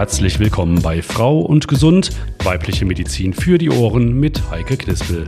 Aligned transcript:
herzlich 0.00 0.40
willkommen 0.40 0.80
bei 0.80 1.02
Frau 1.02 1.40
und 1.40 1.68
Gesund, 1.68 2.08
weibliche 2.42 2.86
Medizin 2.86 3.34
für 3.34 3.58
die 3.58 3.68
Ohren 3.68 4.18
mit 4.18 4.50
Heike 4.50 4.78
Knispel. 4.78 5.26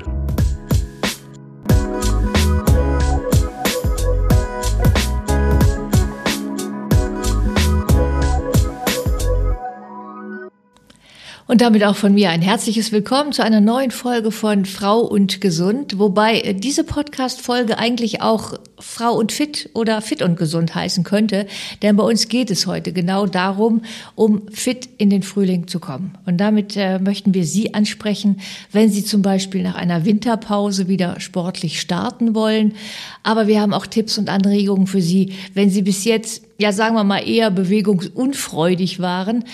Damit 11.63 11.85
auch 11.85 11.95
von 11.95 12.13
mir 12.13 12.31
ein 12.31 12.43
herzliches 12.43 12.91
Willkommen 12.91 13.31
zu 13.31 13.45
einer 13.45 13.61
neuen 13.61 13.93
Folge 13.93 14.33
von 14.33 14.65
Frau 14.65 14.99
und 14.99 15.41
Gesund, 15.41 15.97
wobei 15.97 16.41
äh, 16.41 16.55
diese 16.55 16.83
Podcast-Folge 16.83 17.79
eigentlich 17.79 18.21
auch 18.21 18.59
Frau 18.81 19.15
und 19.15 19.31
Fit 19.31 19.71
oder 19.73 20.01
Fit 20.01 20.23
und 20.23 20.37
Gesund 20.37 20.75
heißen 20.75 21.05
könnte, 21.05 21.47
denn 21.81 21.95
bei 21.95 22.03
uns 22.03 22.27
geht 22.27 22.51
es 22.51 22.67
heute 22.67 22.93
genau 22.93 23.27
darum, 23.27 23.83
um 24.17 24.49
fit 24.51 24.89
in 24.99 25.09
den 25.09 25.23
Frühling 25.23 25.69
zu 25.69 25.79
kommen. 25.79 26.19
Und 26.27 26.39
damit 26.39 26.77
äh, 26.77 26.99
möchten 26.99 27.33
wir 27.33 27.45
Sie 27.45 27.75
ansprechen, 27.75 28.41
wenn 28.73 28.91
Sie 28.91 29.05
zum 29.05 29.23
Beispiel 29.23 29.63
nach 29.63 29.77
einer 29.77 30.05
Winterpause 30.05 30.89
wieder 30.89 31.21
sportlich 31.21 31.81
starten 31.81 32.35
wollen. 32.35 32.75
Aber 33.23 33.47
wir 33.47 33.61
haben 33.61 33.73
auch 33.73 33.87
Tipps 33.87 34.19
und 34.19 34.29
Anregungen 34.29 34.89
für 34.89 35.01
Sie, 35.01 35.35
wenn 35.55 35.71
Sie 35.71 35.83
bis 35.83 36.03
jetzt 36.03 36.43
ja, 36.59 36.73
sagen 36.73 36.95
wir 36.95 37.05
mal, 37.05 37.27
eher 37.27 37.51
bewegungsunfreudig 37.51 39.01
waren, 39.01 39.45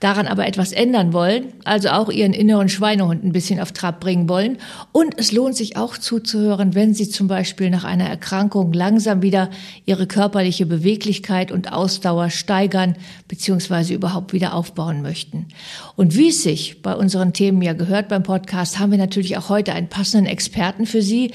daran 0.00 0.26
aber 0.26 0.46
etwas 0.46 0.72
ändern 0.72 1.12
wollen, 1.12 1.52
also 1.64 1.90
auch 1.90 2.10
ihren 2.10 2.32
inneren 2.32 2.68
Schweinehund 2.68 3.24
ein 3.24 3.32
bisschen 3.32 3.60
auf 3.60 3.72
Trab 3.72 4.00
bringen 4.00 4.28
wollen. 4.28 4.58
Und 4.92 5.18
es 5.18 5.32
lohnt 5.32 5.56
sich 5.56 5.76
auch 5.76 5.96
zuzuhören, 5.96 6.74
wenn 6.74 6.94
Sie 6.94 7.08
zum 7.08 7.28
Beispiel 7.28 7.70
nach 7.70 7.84
einer 7.84 8.08
Erkrankung 8.08 8.72
langsam 8.72 9.22
wieder 9.22 9.50
Ihre 9.84 10.06
körperliche 10.06 10.66
Beweglichkeit 10.66 11.52
und 11.52 11.72
Ausdauer 11.72 12.30
steigern 12.30 12.96
bzw. 13.28 13.94
überhaupt 13.94 14.32
wieder 14.32 14.54
aufbauen 14.54 15.02
möchten. 15.02 15.46
Und 15.94 16.16
wie 16.16 16.28
es 16.28 16.42
sich 16.42 16.82
bei 16.82 16.94
unseren 16.94 17.32
Themen 17.32 17.62
ja 17.62 17.74
gehört 17.74 18.08
beim 18.08 18.22
Podcast, 18.22 18.78
haben 18.78 18.90
wir 18.90 18.98
natürlich 18.98 19.36
auch 19.36 19.48
heute 19.48 19.72
einen 19.72 19.88
passenden 19.88 20.26
Experten 20.26 20.86
für 20.86 21.02
Sie. 21.02 21.32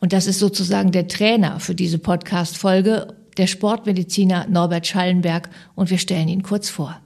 Und 0.00 0.12
das 0.12 0.26
ist 0.26 0.38
sozusagen 0.38 0.92
der 0.92 1.08
Trainer 1.08 1.60
für 1.60 1.74
diese 1.74 1.98
Podcast-Folge 1.98 3.14
der 3.36 3.46
Sportmediziner 3.46 4.46
Norbert 4.48 4.86
Schallenberg 4.86 5.48
und 5.74 5.90
wir 5.90 5.98
stellen 5.98 6.28
ihn 6.28 6.42
kurz 6.42 6.68
vor. 6.68 7.00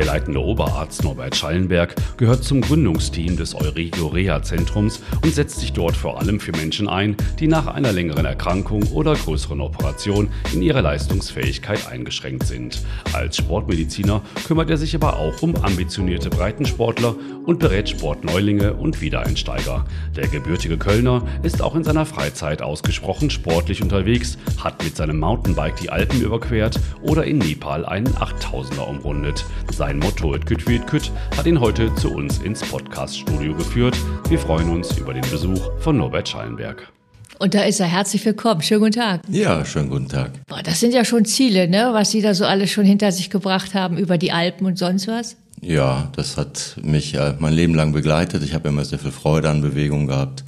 Der 0.00 0.06
leitende 0.06 0.42
Oberarzt 0.42 1.04
Norbert 1.04 1.36
Schallenberg 1.36 1.94
gehört 2.16 2.42
zum 2.42 2.62
Gründungsteam 2.62 3.36
des 3.36 3.54
Euregio 3.54 4.06
Reha 4.06 4.42
Zentrums 4.42 5.02
und 5.22 5.34
setzt 5.34 5.60
sich 5.60 5.74
dort 5.74 5.94
vor 5.94 6.18
allem 6.18 6.40
für 6.40 6.52
Menschen 6.52 6.88
ein, 6.88 7.18
die 7.38 7.46
nach 7.46 7.66
einer 7.66 7.92
längeren 7.92 8.24
Erkrankung 8.24 8.82
oder 8.94 9.14
größeren 9.14 9.60
Operation 9.60 10.30
in 10.54 10.62
ihrer 10.62 10.80
Leistungsfähigkeit 10.80 11.86
eingeschränkt 11.86 12.46
sind. 12.46 12.80
Als 13.12 13.36
Sportmediziner 13.36 14.22
kümmert 14.46 14.70
er 14.70 14.78
sich 14.78 14.94
aber 14.94 15.18
auch 15.18 15.42
um 15.42 15.54
ambitionierte 15.56 16.30
Breitensportler 16.30 17.14
und 17.44 17.58
berät 17.58 17.90
Sportneulinge 17.90 18.72
und 18.72 19.02
Wiedereinsteiger. 19.02 19.84
Der 20.16 20.28
gebürtige 20.28 20.78
Kölner 20.78 21.26
ist 21.42 21.60
auch 21.60 21.74
in 21.74 21.84
seiner 21.84 22.06
Freizeit 22.06 22.62
ausgesprochen 22.62 23.28
sportlich 23.28 23.82
unterwegs, 23.82 24.38
hat 24.64 24.82
mit 24.82 24.96
seinem 24.96 25.18
Mountainbike 25.18 25.76
die 25.76 25.90
Alpen 25.90 26.22
überquert 26.22 26.80
oder 27.02 27.24
in 27.24 27.36
Nepal 27.36 27.84
einen 27.84 28.08
8000er 28.14 28.88
umrundet. 28.88 29.44
Sein 29.70 29.89
Motto 29.98 30.34
Et 30.34 30.46
Küt 30.46 30.68
wie 30.68 30.76
Et 30.76 30.86
Küt 30.86 31.10
hat 31.36 31.46
ihn 31.46 31.58
heute 31.58 31.94
zu 31.96 32.12
uns 32.12 32.38
ins 32.38 32.60
Podcaststudio 32.60 33.54
geführt. 33.54 33.96
Wir 34.28 34.38
freuen 34.38 34.70
uns 34.70 34.96
über 34.96 35.12
den 35.12 35.28
Besuch 35.30 35.70
von 35.80 35.96
Norbert 35.96 36.28
Schallenberg. 36.28 36.92
Und 37.38 37.54
da 37.54 37.62
ist 37.62 37.80
er. 37.80 37.86
Herzlich 37.86 38.24
willkommen. 38.24 38.62
Schönen 38.62 38.80
guten 38.80 38.92
Tag. 38.92 39.22
Ja, 39.28 39.64
schönen 39.64 39.88
guten 39.88 40.08
Tag. 40.08 40.32
Boah, 40.46 40.62
das 40.62 40.78
sind 40.78 40.92
ja 40.92 41.04
schon 41.04 41.24
Ziele, 41.24 41.68
ne? 41.68 41.90
was 41.92 42.10
Sie 42.10 42.20
da 42.20 42.34
so 42.34 42.44
alles 42.44 42.70
schon 42.70 42.84
hinter 42.84 43.10
sich 43.12 43.30
gebracht 43.30 43.74
haben 43.74 43.96
über 43.96 44.18
die 44.18 44.30
Alpen 44.30 44.66
und 44.66 44.78
sonst 44.78 45.08
was. 45.08 45.36
Ja, 45.60 46.10
das 46.14 46.36
hat 46.36 46.76
mich 46.82 47.14
äh, 47.14 47.34
mein 47.38 47.52
Leben 47.52 47.74
lang 47.74 47.92
begleitet. 47.92 48.42
Ich 48.42 48.54
habe 48.54 48.68
immer 48.68 48.84
sehr 48.84 48.98
viel 48.98 49.10
Freude 49.10 49.50
an 49.50 49.62
Bewegung 49.62 50.06
gehabt. 50.06 50.44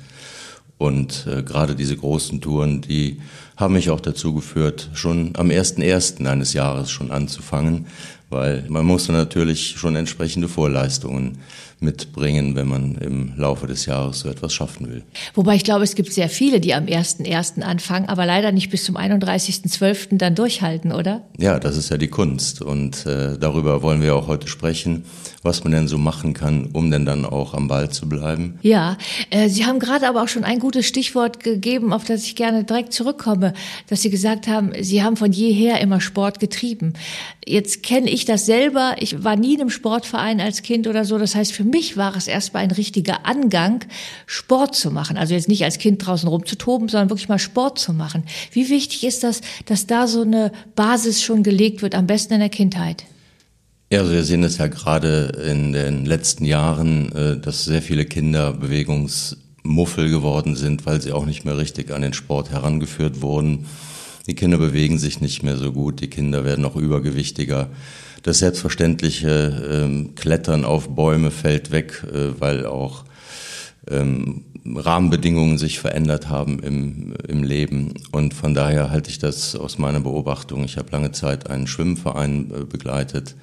Und 0.78 1.26
äh, 1.26 1.42
gerade 1.42 1.76
diese 1.76 1.96
großen 1.96 2.40
Touren, 2.40 2.80
die 2.80 3.20
haben 3.56 3.74
mich 3.74 3.90
auch 3.90 4.00
dazu 4.00 4.34
geführt, 4.34 4.90
schon 4.94 5.32
am 5.36 5.48
1.1. 5.48 6.26
eines 6.26 6.54
Jahres 6.54 6.90
schon 6.90 7.10
anzufangen, 7.12 7.86
weil 8.32 8.64
man 8.68 8.84
musste 8.84 9.12
natürlich 9.12 9.76
schon 9.76 9.94
entsprechende 9.94 10.48
Vorleistungen 10.48 11.38
mitbringen, 11.82 12.54
wenn 12.54 12.68
man 12.68 12.94
im 12.96 13.32
Laufe 13.36 13.66
des 13.66 13.86
Jahres 13.86 14.20
so 14.20 14.28
etwas 14.28 14.52
schaffen 14.52 14.88
will. 14.88 15.02
Wobei 15.34 15.56
ich 15.56 15.64
glaube, 15.64 15.84
es 15.84 15.94
gibt 15.94 16.12
sehr 16.12 16.28
viele, 16.28 16.60
die 16.60 16.74
am 16.74 16.84
1.1. 16.84 17.62
anfangen, 17.62 18.08
aber 18.08 18.26
leider 18.26 18.52
nicht 18.52 18.70
bis 18.70 18.84
zum 18.84 18.96
31.12. 18.96 20.16
dann 20.18 20.34
durchhalten, 20.34 20.92
oder? 20.92 21.22
Ja, 21.38 21.58
das 21.58 21.76
ist 21.76 21.90
ja 21.90 21.96
die 21.96 22.08
Kunst 22.08 22.62
und 22.62 23.06
äh, 23.06 23.36
darüber 23.38 23.82
wollen 23.82 24.02
wir 24.02 24.14
auch 24.14 24.26
heute 24.26 24.48
sprechen, 24.48 25.04
was 25.42 25.64
man 25.64 25.72
denn 25.72 25.88
so 25.88 25.98
machen 25.98 26.34
kann, 26.34 26.66
um 26.72 26.90
denn 26.90 27.04
dann 27.04 27.24
auch 27.24 27.54
am 27.54 27.68
Ball 27.68 27.90
zu 27.90 28.08
bleiben. 28.08 28.58
Ja, 28.62 28.96
äh, 29.30 29.48
Sie 29.48 29.66
haben 29.66 29.80
gerade 29.80 30.08
aber 30.08 30.22
auch 30.22 30.28
schon 30.28 30.44
ein 30.44 30.60
gutes 30.60 30.86
Stichwort 30.86 31.40
gegeben, 31.40 31.92
auf 31.92 32.04
das 32.04 32.24
ich 32.24 32.36
gerne 32.36 32.64
direkt 32.64 32.92
zurückkomme, 32.92 33.54
dass 33.88 34.02
Sie 34.02 34.10
gesagt 34.10 34.46
haben, 34.46 34.72
Sie 34.80 35.02
haben 35.02 35.16
von 35.16 35.32
jeher 35.32 35.80
immer 35.80 36.00
Sport 36.00 36.38
getrieben. 36.38 36.94
Jetzt 37.44 37.82
kenne 37.82 38.08
ich 38.08 38.24
das 38.24 38.46
selber. 38.46 38.96
Ich 39.00 39.24
war 39.24 39.34
nie 39.34 39.54
in 39.54 39.62
einem 39.62 39.70
Sportverein 39.70 40.40
als 40.40 40.62
Kind 40.62 40.86
oder 40.86 41.04
so. 41.04 41.18
Das 41.18 41.34
heißt, 41.34 41.52
für 41.52 41.64
mich 41.64 41.71
war 41.96 42.16
es 42.16 42.28
erstmal 42.28 42.62
ein 42.62 42.70
richtiger 42.70 43.26
Angang, 43.26 43.84
Sport 44.26 44.74
zu 44.74 44.90
machen. 44.90 45.16
Also 45.16 45.34
jetzt 45.34 45.48
nicht 45.48 45.64
als 45.64 45.78
Kind 45.78 46.06
draußen 46.06 46.28
rumzutoben, 46.28 46.88
sondern 46.88 47.10
wirklich 47.10 47.28
mal 47.28 47.38
Sport 47.38 47.78
zu 47.78 47.92
machen. 47.92 48.24
Wie 48.52 48.68
wichtig 48.68 49.04
ist 49.04 49.24
das, 49.24 49.40
dass 49.66 49.86
da 49.86 50.06
so 50.06 50.22
eine 50.22 50.52
Basis 50.74 51.22
schon 51.22 51.42
gelegt 51.42 51.82
wird, 51.82 51.94
am 51.94 52.06
besten 52.06 52.34
in 52.34 52.40
der 52.40 52.48
Kindheit? 52.48 53.04
Ja, 53.92 54.00
also 54.00 54.12
wir 54.12 54.24
sehen 54.24 54.42
es 54.42 54.56
ja 54.56 54.68
gerade 54.68 55.32
in 55.46 55.72
den 55.74 56.06
letzten 56.06 56.46
Jahren, 56.46 57.12
äh, 57.12 57.38
dass 57.38 57.64
sehr 57.64 57.82
viele 57.82 58.06
Kinder 58.06 58.54
Bewegungsmuffel 58.54 60.08
geworden 60.08 60.56
sind, 60.56 60.86
weil 60.86 61.02
sie 61.02 61.12
auch 61.12 61.26
nicht 61.26 61.44
mehr 61.44 61.58
richtig 61.58 61.90
an 61.90 62.00
den 62.00 62.14
Sport 62.14 62.50
herangeführt 62.50 63.20
wurden. 63.20 63.66
Die 64.26 64.34
Kinder 64.34 64.56
bewegen 64.56 64.98
sich 64.98 65.20
nicht 65.20 65.42
mehr 65.42 65.56
so 65.56 65.72
gut, 65.72 66.00
die 66.00 66.08
Kinder 66.08 66.44
werden 66.44 66.64
auch 66.64 66.76
übergewichtiger. 66.76 67.68
Das 68.22 68.38
selbstverständliche 68.38 69.84
ähm, 69.84 70.14
Klettern 70.14 70.64
auf 70.64 70.94
Bäume 70.94 71.30
fällt 71.32 71.72
weg, 71.72 72.04
äh, 72.04 72.40
weil 72.40 72.66
auch 72.66 73.04
ähm, 73.90 74.44
Rahmenbedingungen 74.64 75.58
sich 75.58 75.80
verändert 75.80 76.28
haben 76.28 76.60
im, 76.60 77.14
im 77.26 77.42
Leben. 77.42 77.94
Und 78.12 78.32
von 78.32 78.54
daher 78.54 78.90
halte 78.90 79.10
ich 79.10 79.18
das 79.18 79.56
aus 79.56 79.78
meiner 79.78 79.98
Beobachtung. 79.98 80.62
Ich 80.64 80.76
habe 80.76 80.92
lange 80.92 81.10
Zeit 81.10 81.50
einen 81.50 81.66
Schwimmverein 81.66 82.52
äh, 82.52 82.64
begleitet. 82.64 83.34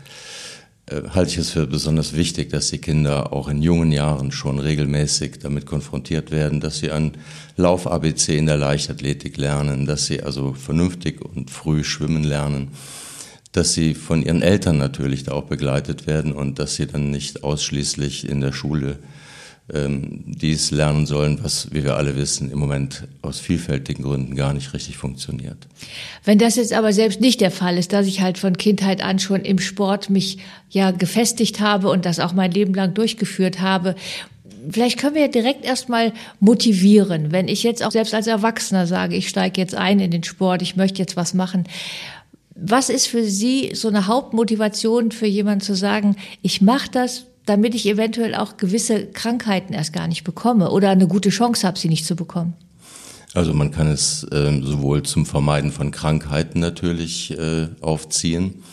Äh, 0.86 1.10
halte 1.10 1.32
ich 1.32 1.38
es 1.40 1.50
für 1.50 1.68
besonders 1.68 2.16
wichtig, 2.16 2.50
dass 2.50 2.70
die 2.70 2.78
Kinder 2.78 3.34
auch 3.34 3.50
in 3.50 3.62
jungen 3.62 3.92
Jahren 3.92 4.32
schon 4.32 4.60
regelmäßig 4.60 5.40
damit 5.40 5.66
konfrontiert 5.66 6.32
werden, 6.32 6.62
dass 6.62 6.80
sie 6.80 6.92
ein 6.92 7.18
Lauf-ABC 7.58 8.38
in 8.38 8.46
der 8.46 8.58
Leichtathletik 8.58 9.36
lernen, 9.36 9.86
dass 9.86 10.06
sie 10.06 10.24
also 10.24 10.54
vernünftig 10.54 11.20
und 11.20 11.52
früh 11.52 11.84
schwimmen 11.84 12.24
lernen 12.24 12.70
dass 13.52 13.74
sie 13.74 13.96
von 13.96 14.24
ihren 14.24 14.42
Eltern 14.42 14.78
natürlich 14.78 15.24
da 15.24 15.32
auch 15.32 15.46
begleitet 15.46 16.08
werden 16.08 16.32
und 16.32 16.60
dass 16.60 16.76
sie 16.76 16.88
dann 16.88 17.12
nicht 17.12 17.44
ausschließlich 17.44 18.28
in 18.30 18.42
der 18.42 18.52
Schule 18.52 19.00
ähm, 19.74 20.24
dies 20.26 20.72
lernen 20.72 21.06
sollen, 21.06 21.40
was, 21.44 21.72
wie 21.72 21.84
wir 21.84 21.96
alle 21.96 22.16
wissen, 22.16 22.52
im 22.52 22.60
Moment 22.60 23.08
aus 23.22 23.40
vielfältigen 23.40 24.04
Gründen 24.04 24.36
gar 24.36 24.54
nicht 24.54 24.74
richtig 24.74 24.98
funktioniert. 24.98 25.58
Wenn 26.24 26.40
das 26.40 26.56
jetzt 26.56 26.74
aber 26.74 26.94
selbst 26.94 27.22
nicht 27.22 27.42
der 27.42 27.52
Fall 27.52 27.78
ist, 27.78 27.94
dass 27.94 28.08
ich 28.08 28.22
halt 28.22 28.38
von 28.38 28.58
Kindheit 28.58 29.04
an 29.04 29.20
schon 29.20 29.42
im 29.42 29.60
Sport 29.60 30.10
mich 30.10 30.40
ja 30.70 30.92
gefestigt 30.92 31.60
habe 31.60 31.90
und 31.90 32.06
das 32.06 32.20
auch 32.20 32.34
mein 32.34 32.52
Leben 32.52 32.74
lang 32.74 32.94
durchgeführt 32.94 33.62
habe, 33.62 33.96
vielleicht 34.70 35.00
können 35.00 35.16
wir 35.16 35.24
ja 35.24 35.28
direkt 35.28 35.66
erstmal 35.66 36.14
motivieren, 36.40 37.32
wenn 37.32 37.48
ich 37.48 37.64
jetzt 37.64 37.84
auch 37.84 37.92
selbst 37.92 38.14
als 38.14 38.28
Erwachsener 38.28 38.88
sage, 38.88 39.16
ich 39.16 39.30
steige 39.30 39.62
jetzt 39.62 39.76
ein 39.76 40.00
in 40.00 40.12
den 40.12 40.24
Sport, 40.24 40.62
ich 40.62 40.76
möchte 40.76 41.00
jetzt 41.00 41.16
was 41.16 41.34
machen. 41.34 41.66
Was 42.62 42.90
ist 42.90 43.08
für 43.08 43.24
Sie 43.24 43.72
so 43.74 43.88
eine 43.88 44.08
Hauptmotivation 44.08 45.12
für 45.12 45.28
jemanden 45.28 45.62
zu 45.62 45.76
sagen, 45.76 46.16
ich 46.42 46.62
mache 46.62 46.90
das, 46.92 47.26
damit 47.46 47.74
ich 47.74 47.88
eventuell 47.88 48.36
auch 48.36 48.58
gewisse 48.58 49.08
Krankheiten 49.08 49.74
erst 49.74 49.94
gar 49.94 50.08
nicht 50.08 50.24
bekomme 50.24 50.70
oder 50.72 50.90
eine 50.90 51.08
gute 51.08 51.30
Chance 51.30 51.66
habe, 51.66 51.80
sie 51.80 51.90
nicht 51.90 52.06
zu 52.06 52.16
bekommen? 52.16 52.54
Also 53.34 53.54
man 53.54 53.72
kann 53.72 53.88
es 53.88 54.24
äh, 54.32 54.60
sowohl 54.62 55.04
zum 55.04 55.26
Vermeiden 55.26 55.72
von 55.72 55.92
Krankheiten 55.92 56.60
natürlich 56.60 57.32
äh, 57.38 57.68
aufziehen, 57.82 58.64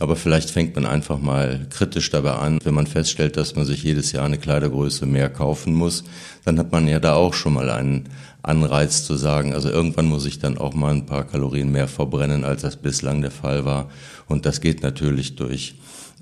aber 0.00 0.16
vielleicht 0.16 0.50
fängt 0.50 0.74
man 0.74 0.86
einfach 0.86 1.18
mal 1.18 1.66
kritisch 1.70 2.10
dabei 2.10 2.32
an, 2.32 2.58
wenn 2.64 2.74
man 2.74 2.86
feststellt, 2.86 3.36
dass 3.36 3.54
man 3.54 3.66
sich 3.66 3.82
jedes 3.82 4.12
Jahr 4.12 4.24
eine 4.24 4.38
Kleidergröße 4.38 5.06
mehr 5.06 5.28
kaufen 5.28 5.74
muss, 5.74 6.04
dann 6.44 6.58
hat 6.58 6.72
man 6.72 6.88
ja 6.88 6.98
da 6.98 7.14
auch 7.14 7.34
schon 7.34 7.52
mal 7.52 7.70
einen 7.70 8.08
Anreiz 8.42 9.04
zu 9.04 9.16
sagen, 9.16 9.52
also 9.52 9.68
irgendwann 9.68 10.06
muss 10.06 10.26
ich 10.26 10.38
dann 10.38 10.58
auch 10.58 10.74
mal 10.74 10.92
ein 10.92 11.06
paar 11.06 11.26
Kalorien 11.26 11.70
mehr 11.70 11.88
verbrennen, 11.88 12.44
als 12.44 12.62
das 12.62 12.76
bislang 12.76 13.20
der 13.20 13.30
Fall 13.30 13.64
war. 13.64 13.90
Und 14.26 14.46
das 14.46 14.60
geht 14.60 14.82
natürlich 14.82 15.36
durch 15.36 15.74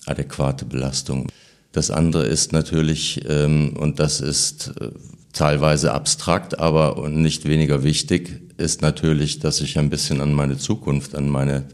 adäquate 0.07 0.65
Belastung. 0.65 1.29
Das 1.73 1.91
andere 1.91 2.25
ist 2.25 2.53
natürlich, 2.53 3.23
ähm, 3.29 3.75
und 3.79 4.01
das 4.01 4.21
ist 4.21 4.73
äh, 4.81 4.91
teilweise 5.33 5.93
abstrakt, 5.93 6.59
aber 6.59 7.09
nicht 7.09 7.45
weniger 7.45 7.83
wichtig, 7.83 8.41
ist 8.57 8.83
natürlich, 8.83 9.39
dass 9.39 9.61
ich 9.61 9.79
ein 9.79 9.91
bisschen 9.91 10.21
an 10.21 10.33
meine 10.33 10.59
Zukunft, 10.59 11.15
an 11.15 11.29
meine 11.29 11.65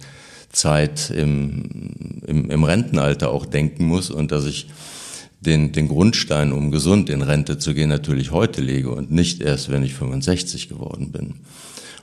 Zeit 0.51 1.11
im, 1.11 2.21
im, 2.27 2.51
im 2.51 2.65
Rentenalter 2.65 3.31
auch 3.31 3.47
denken 3.47 3.87
muss 3.87 4.11
und 4.11 4.33
dass 4.33 4.45
ich 4.45 4.69
den, 5.47 5.73
den 5.73 5.89
Grundstein, 5.89 6.53
um 6.53 6.71
gesund 6.71 7.11
in 7.11 7.23
Rente 7.23 7.59
zu 7.59 7.75
gehen, 7.75 7.89
natürlich 7.89 8.31
heute 8.31 8.61
lege 8.61 8.91
und 8.91 9.11
nicht 9.11 9.41
erst, 9.41 9.71
wenn 9.71 9.83
ich 9.83 9.95
65 9.95 10.69
geworden 10.69 11.13
bin. 11.13 11.35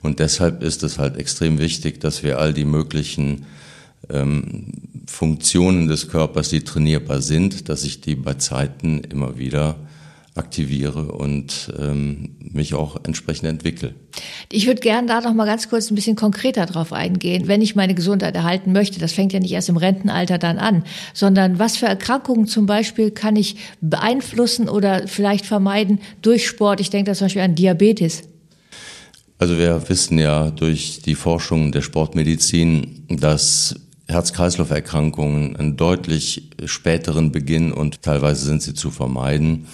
Und 0.02 0.20
deshalb 0.20 0.64
ist 0.64 0.84
es 0.84 0.98
halt 0.98 1.18
extrem 1.18 1.60
wichtig, 1.60 2.00
dass 2.00 2.24
wir 2.24 2.40
all 2.40 2.54
die 2.54 2.66
möglichen 2.66 3.46
ähm, 4.10 4.68
Funktionen 5.06 5.88
des 5.88 6.08
Körpers, 6.10 6.50
die 6.50 6.62
trainierbar 6.62 7.22
sind, 7.22 7.70
dass 7.70 7.84
ich 7.84 8.02
die 8.02 8.16
bei 8.16 8.36
Zeiten 8.36 9.00
immer 9.00 9.38
wieder 9.38 9.76
aktiviere 10.36 11.12
und 11.12 11.74
ähm, 11.78 12.36
mich 12.40 12.74
auch 12.74 12.98
entsprechend 13.04 13.50
entwickle. 13.50 13.94
Ich 14.50 14.66
würde 14.66 14.80
gerne 14.80 15.08
da 15.08 15.20
noch 15.20 15.34
mal 15.34 15.46
ganz 15.46 15.70
kurz 15.70 15.92
ein 15.92 15.96
bisschen 15.96 16.16
konkreter 16.16 16.66
drauf 16.66 16.94
eingehen, 16.94 17.48
wenn 17.48 17.62
ich 17.62 17.76
meine 17.76 17.96
Gesundheit 17.96 18.36
erhalten 18.36 18.72
möchte. 18.72 19.00
Das 19.00 19.12
fängt 19.12 19.34
ja 19.34 19.40
nicht 19.40 19.52
erst 19.52 19.68
im 19.68 19.76
Rentenalter 19.76 20.38
dann 20.38 20.58
an, 20.58 20.86
sondern 21.14 21.60
was 21.60 21.76
für 21.76 21.86
Erkrankungen 21.86 22.48
zum 22.48 22.66
Beispiel 22.66 23.12
kann 23.12 23.36
ich 23.36 23.58
beeinflussen 23.82 24.70
oder 24.70 25.08
vielleicht 25.08 25.46
vermeiden 25.46 26.00
durch 26.22 26.48
Sport? 26.48 26.80
Ich 26.80 26.90
denke 26.90 27.12
da 27.12 27.16
zum 27.16 27.26
Beispiel 27.26 27.42
an 27.42 27.56
Diabetes. 27.56 28.24
Also 29.38 29.58
wir 29.58 29.90
wissen 29.90 30.18
ja 30.18 30.50
durch 30.52 31.02
die 31.02 31.16
Forschung 31.16 31.74
der 31.74 31.82
Sportmedizin, 31.82 33.04
dass 33.10 33.76
Herz-Kreislauf-Erkrankungen 34.08 35.58
einen 35.58 35.76
deutlich 35.76 36.52
späteren 36.66 37.32
Beginn 37.32 37.74
und 37.74 38.02
teilweise 38.02 38.46
sind 38.46 38.62
sie 38.62 38.74
zu 38.74 38.92
vermeiden 38.92 39.66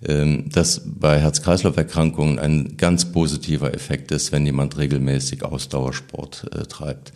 dass 0.00 0.80
bei 0.84 1.20
Herz-Kreislauf-Erkrankungen 1.20 2.38
ein 2.38 2.76
ganz 2.76 3.06
positiver 3.06 3.74
Effekt 3.74 4.12
ist, 4.12 4.30
wenn 4.30 4.46
jemand 4.46 4.78
regelmäßig 4.78 5.42
Ausdauersport 5.42 6.48
äh, 6.54 6.62
treibt. 6.66 7.12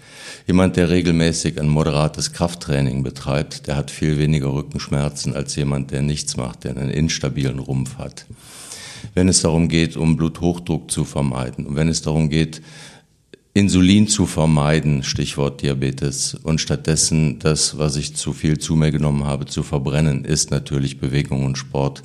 Jemand, 0.48 0.76
der 0.76 0.90
regelmäßig 0.90 1.60
ein 1.60 1.68
moderates 1.68 2.32
Krafttraining 2.32 3.04
betreibt, 3.04 3.68
der 3.68 3.76
hat 3.76 3.92
viel 3.92 4.18
weniger 4.18 4.52
Rückenschmerzen 4.52 5.34
als 5.34 5.54
jemand, 5.54 5.92
der 5.92 6.02
nichts 6.02 6.36
macht, 6.36 6.64
der 6.64 6.76
einen 6.76 6.90
instabilen 6.90 7.60
Rumpf 7.60 7.98
hat. 7.98 8.26
Wenn 9.14 9.28
es 9.28 9.42
darum 9.42 9.68
geht, 9.68 9.96
um 9.96 10.16
Bluthochdruck 10.16 10.90
zu 10.90 11.04
vermeiden 11.04 11.66
und 11.66 11.76
wenn 11.76 11.88
es 11.88 12.02
darum 12.02 12.30
geht, 12.30 12.62
Insulin 13.54 14.08
zu 14.08 14.24
vermeiden, 14.26 15.02
Stichwort 15.02 15.60
Diabetes, 15.60 16.34
und 16.34 16.60
stattdessen 16.60 17.38
das, 17.38 17.76
was 17.76 17.96
ich 17.96 18.16
zu 18.16 18.32
viel 18.32 18.58
zu 18.58 18.74
mir 18.76 18.90
genommen 18.90 19.24
habe, 19.24 19.44
zu 19.44 19.62
verbrennen, 19.62 20.24
ist 20.24 20.50
natürlich 20.50 20.98
Bewegung 20.98 21.44
und 21.44 21.58
Sport 21.58 22.02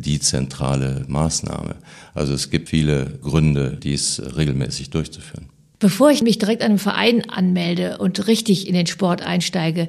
die 0.00 0.20
zentrale 0.20 1.04
Maßnahme. 1.08 1.76
Also 2.14 2.34
es 2.34 2.50
gibt 2.50 2.68
viele 2.68 3.18
Gründe, 3.22 3.78
dies 3.82 4.22
regelmäßig 4.36 4.90
durchzuführen. 4.90 5.46
Bevor 5.80 6.10
ich 6.10 6.22
mich 6.22 6.38
direkt 6.38 6.62
einem 6.62 6.78
Verein 6.78 7.28
anmelde 7.30 7.98
und 7.98 8.26
richtig 8.26 8.66
in 8.66 8.74
den 8.74 8.88
Sport 8.88 9.22
einsteige, 9.22 9.88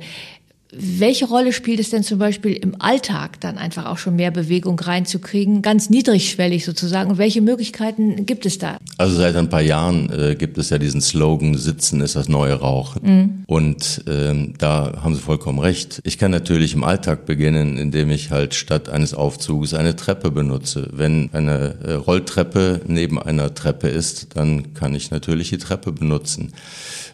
welche 0.72 1.26
Rolle 1.26 1.52
spielt 1.52 1.80
es 1.80 1.90
denn 1.90 2.04
zum 2.04 2.20
Beispiel 2.20 2.54
im 2.54 2.80
Alltag, 2.80 3.40
dann 3.42 3.58
einfach 3.58 3.88
auch 3.88 3.98
schon 3.98 4.16
mehr 4.16 4.30
Bewegung 4.30 4.80
reinzukriegen, 4.80 5.64
ganz 5.64 5.90
niedrigschwellig 5.90 6.64
sozusagen? 6.64 7.10
Und 7.10 7.18
welche 7.18 7.42
Möglichkeiten 7.42 8.28
gibt 8.28 8.46
es 8.46 8.60
da? 8.60 8.78
Also 8.98 9.16
seit 9.16 9.36
ein 9.36 9.50
paar 9.50 9.64
Jahren 9.64 10.12
äh, 10.12 10.36
gibt 10.36 10.60
es 10.60 10.70
ja 10.70 10.78
diesen 10.78 11.02
Slogan, 11.02 11.58
Sitzen 11.58 12.02
ist 12.02 12.16
das 12.16 12.30
neue 12.30 12.54
Rauchen. 12.54 13.02
Mhm. 13.04 13.44
Und 13.48 14.04
ähm, 14.08 14.54
da 14.60 15.02
haben 15.02 15.16
Sie 15.16 15.22
vollkommen 15.22 15.58
recht. 15.58 16.02
Ich 16.04 16.20
kann 16.20 16.30
natürlich 16.30 16.76
im 16.76 16.84
Alltag 16.84 17.26
beginnen, 17.26 17.78
indem 17.78 18.12
ich 18.12 18.30
halt 18.30 18.54
statt 18.54 18.90
eines 18.90 19.16
Aufzuges 19.16 19.74
eine 19.74 19.96
Treppe 19.96 20.30
benutze. 20.30 20.88
Wenn 20.92 21.32
eine 21.34 21.78
äh, 21.84 21.94
Rolltreppe 21.94 22.82
neben 22.86 23.20
einer 23.20 23.56
Treppe 23.56 23.88
ist, 23.88 24.36
dann 24.36 24.76
kann 24.76 24.94
ich 24.94 25.10
natürlich 25.10 25.50
die 25.50 25.58
Treppe 25.58 25.92
benutzen. 25.92 26.54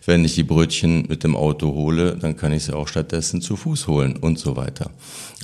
Wenn 0.05 0.23
ich 0.23 0.35
die 0.35 0.43
Brötchen 0.43 1.05
mit 1.07 1.23
dem 1.23 1.35
Auto 1.35 1.73
hole, 1.73 2.15
dann 2.15 2.35
kann 2.35 2.51
ich 2.51 2.65
sie 2.65 2.75
auch 2.75 2.87
stattdessen 2.87 3.41
zu 3.45 3.55
Fuß 3.55 3.87
holen 3.87 4.17
und 4.17 4.39
so 4.39 4.55
weiter. 4.55 4.91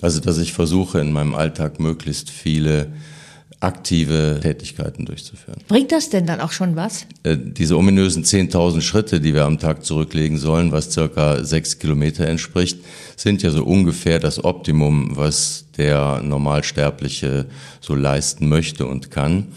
Also, 0.02 0.20
dass 0.20 0.38
ich 0.38 0.54
versuche, 0.54 1.00
in 1.00 1.12
meinem 1.12 1.36
Alltag 1.36 1.80
möglichst 1.80 2.30
viele 2.30 2.92
aktive 3.62 4.40
Tätigkeiten 4.42 5.06
durchzuführen. 5.06 5.60
Bringt 5.68 5.92
das 5.92 6.10
denn 6.10 6.26
dann 6.26 6.42
auch 6.42 6.52
schon 6.52 6.76
was? 6.76 7.06
Äh, 7.24 7.38
diese 7.40 7.78
ominösen 7.78 8.24
10.000 8.24 8.82
Schritte, 8.82 9.20
die 9.20 9.36
wir 9.36 9.46
am 9.46 9.60
Tag 9.60 9.86
zurücklegen 9.86 10.38
sollen, 10.38 10.72
was 10.72 10.92
circa 10.92 11.44
sechs 11.44 11.78
Kilometer 11.78 12.28
entspricht, 12.28 12.80
sind 13.16 13.44
ja 13.44 13.52
so 13.52 13.64
ungefähr 13.64 14.18
das 14.20 14.44
Optimum, 14.44 15.16
was 15.16 15.66
der 15.78 16.22
Normalsterbliche 16.24 17.46
so 17.80 17.94
leisten 17.94 18.50
möchte 18.50 18.88
und 18.88 19.12
kann 19.12 19.50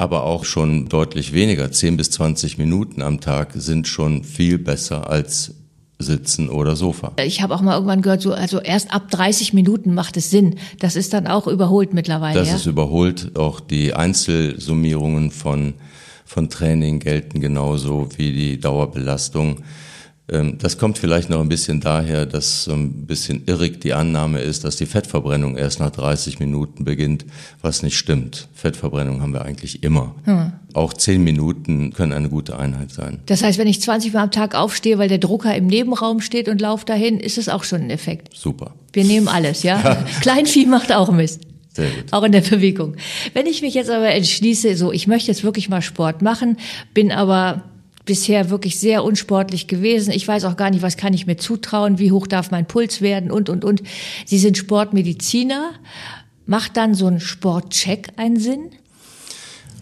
aber 0.00 0.24
auch 0.24 0.46
schon 0.46 0.88
deutlich 0.88 1.34
weniger. 1.34 1.70
10 1.70 1.98
bis 1.98 2.10
20 2.12 2.56
Minuten 2.56 3.02
am 3.02 3.20
Tag 3.20 3.52
sind 3.54 3.86
schon 3.86 4.24
viel 4.24 4.56
besser 4.56 5.10
als 5.10 5.52
Sitzen 6.00 6.48
oder 6.48 6.76
Sofa. 6.76 7.12
Ich 7.24 7.42
habe 7.42 7.54
auch 7.54 7.60
mal 7.60 7.74
irgendwann 7.74 8.02
gehört, 8.02 8.22
so 8.22 8.32
also 8.32 8.60
erst 8.60 8.92
ab 8.92 9.10
30 9.10 9.52
Minuten 9.52 9.94
macht 9.94 10.16
es 10.16 10.30
Sinn. 10.30 10.56
Das 10.78 10.96
ist 10.96 11.12
dann 11.12 11.26
auch 11.26 11.46
überholt 11.46 11.94
mittlerweile. 11.94 12.38
Das 12.38 12.48
ja? 12.48 12.56
ist 12.56 12.66
überholt. 12.66 13.36
Auch 13.36 13.60
die 13.60 13.94
Einzelsummierungen 13.94 15.30
von 15.30 15.74
von 16.30 16.48
Training 16.48 17.00
gelten 17.00 17.40
genauso 17.40 18.08
wie 18.16 18.32
die 18.32 18.60
Dauerbelastung. 18.60 19.64
Ähm, 20.30 20.58
das 20.58 20.78
kommt 20.78 20.98
vielleicht 20.98 21.28
noch 21.28 21.40
ein 21.40 21.48
bisschen 21.48 21.80
daher, 21.80 22.24
dass 22.24 22.64
so 22.64 22.72
ein 22.72 23.06
bisschen 23.06 23.42
irrig 23.46 23.80
die 23.80 23.92
Annahme 23.92 24.40
ist, 24.40 24.64
dass 24.64 24.76
die 24.76 24.86
Fettverbrennung 24.86 25.56
erst 25.56 25.80
nach 25.80 25.90
30 25.90 26.38
Minuten 26.38 26.84
beginnt, 26.84 27.24
was 27.60 27.82
nicht 27.82 27.98
stimmt. 27.98 28.48
Fettverbrennung 28.54 29.20
haben 29.20 29.32
wir 29.32 29.44
eigentlich 29.44 29.82
immer. 29.82 30.14
Hm. 30.24 30.52
Auch 30.72 30.92
10 30.92 31.22
Minuten 31.22 31.92
können 31.92 32.12
eine 32.12 32.28
gute 32.28 32.58
Einheit 32.58 32.92
sein. 32.92 33.18
Das 33.26 33.42
heißt, 33.42 33.58
wenn 33.58 33.66
ich 33.66 33.80
20 33.80 34.12
Mal 34.12 34.22
am 34.22 34.30
Tag 34.30 34.54
aufstehe, 34.54 34.98
weil 34.98 35.08
der 35.08 35.18
Drucker 35.18 35.54
im 35.54 35.66
Nebenraum 35.66 36.20
steht 36.20 36.48
und 36.48 36.60
laufe 36.60 36.86
dahin, 36.86 37.18
ist 37.18 37.38
es 37.38 37.48
auch 37.48 37.64
schon 37.64 37.82
ein 37.82 37.90
Effekt. 37.90 38.28
Super. 38.34 38.74
Wir 38.92 39.04
nehmen 39.04 39.28
alles, 39.28 39.62
ja? 39.62 39.80
ja. 39.82 39.94
Kleinvieh 40.20 40.66
macht 40.66 40.92
auch 40.92 41.10
Mist. 41.10 41.42
Auch 42.10 42.24
in 42.24 42.32
der 42.32 42.40
Bewegung. 42.40 42.96
Wenn 43.32 43.46
ich 43.46 43.62
mich 43.62 43.74
jetzt 43.74 43.90
aber 43.90 44.10
entschließe, 44.10 44.76
so, 44.76 44.92
ich 44.92 45.06
möchte 45.06 45.28
jetzt 45.28 45.44
wirklich 45.44 45.68
mal 45.68 45.82
Sport 45.82 46.20
machen, 46.20 46.58
bin 46.94 47.12
aber 47.12 47.62
bisher 48.04 48.50
wirklich 48.50 48.78
sehr 48.78 49.04
unsportlich 49.04 49.66
gewesen. 49.66 50.12
Ich 50.12 50.26
weiß 50.26 50.44
auch 50.44 50.56
gar 50.56 50.70
nicht, 50.70 50.82
was 50.82 50.96
kann 50.96 51.14
ich 51.14 51.26
mir 51.26 51.36
zutrauen, 51.36 51.98
wie 51.98 52.12
hoch 52.12 52.26
darf 52.26 52.50
mein 52.50 52.66
Puls 52.66 53.00
werden 53.00 53.30
und, 53.30 53.48
und, 53.48 53.64
und. 53.64 53.82
Sie 54.26 54.38
sind 54.38 54.56
Sportmediziner. 54.56 55.72
Macht 56.46 56.76
dann 56.76 56.94
so 56.94 57.06
ein 57.06 57.20
Sportcheck 57.20 58.12
einen 58.16 58.38
Sinn? 58.38 58.70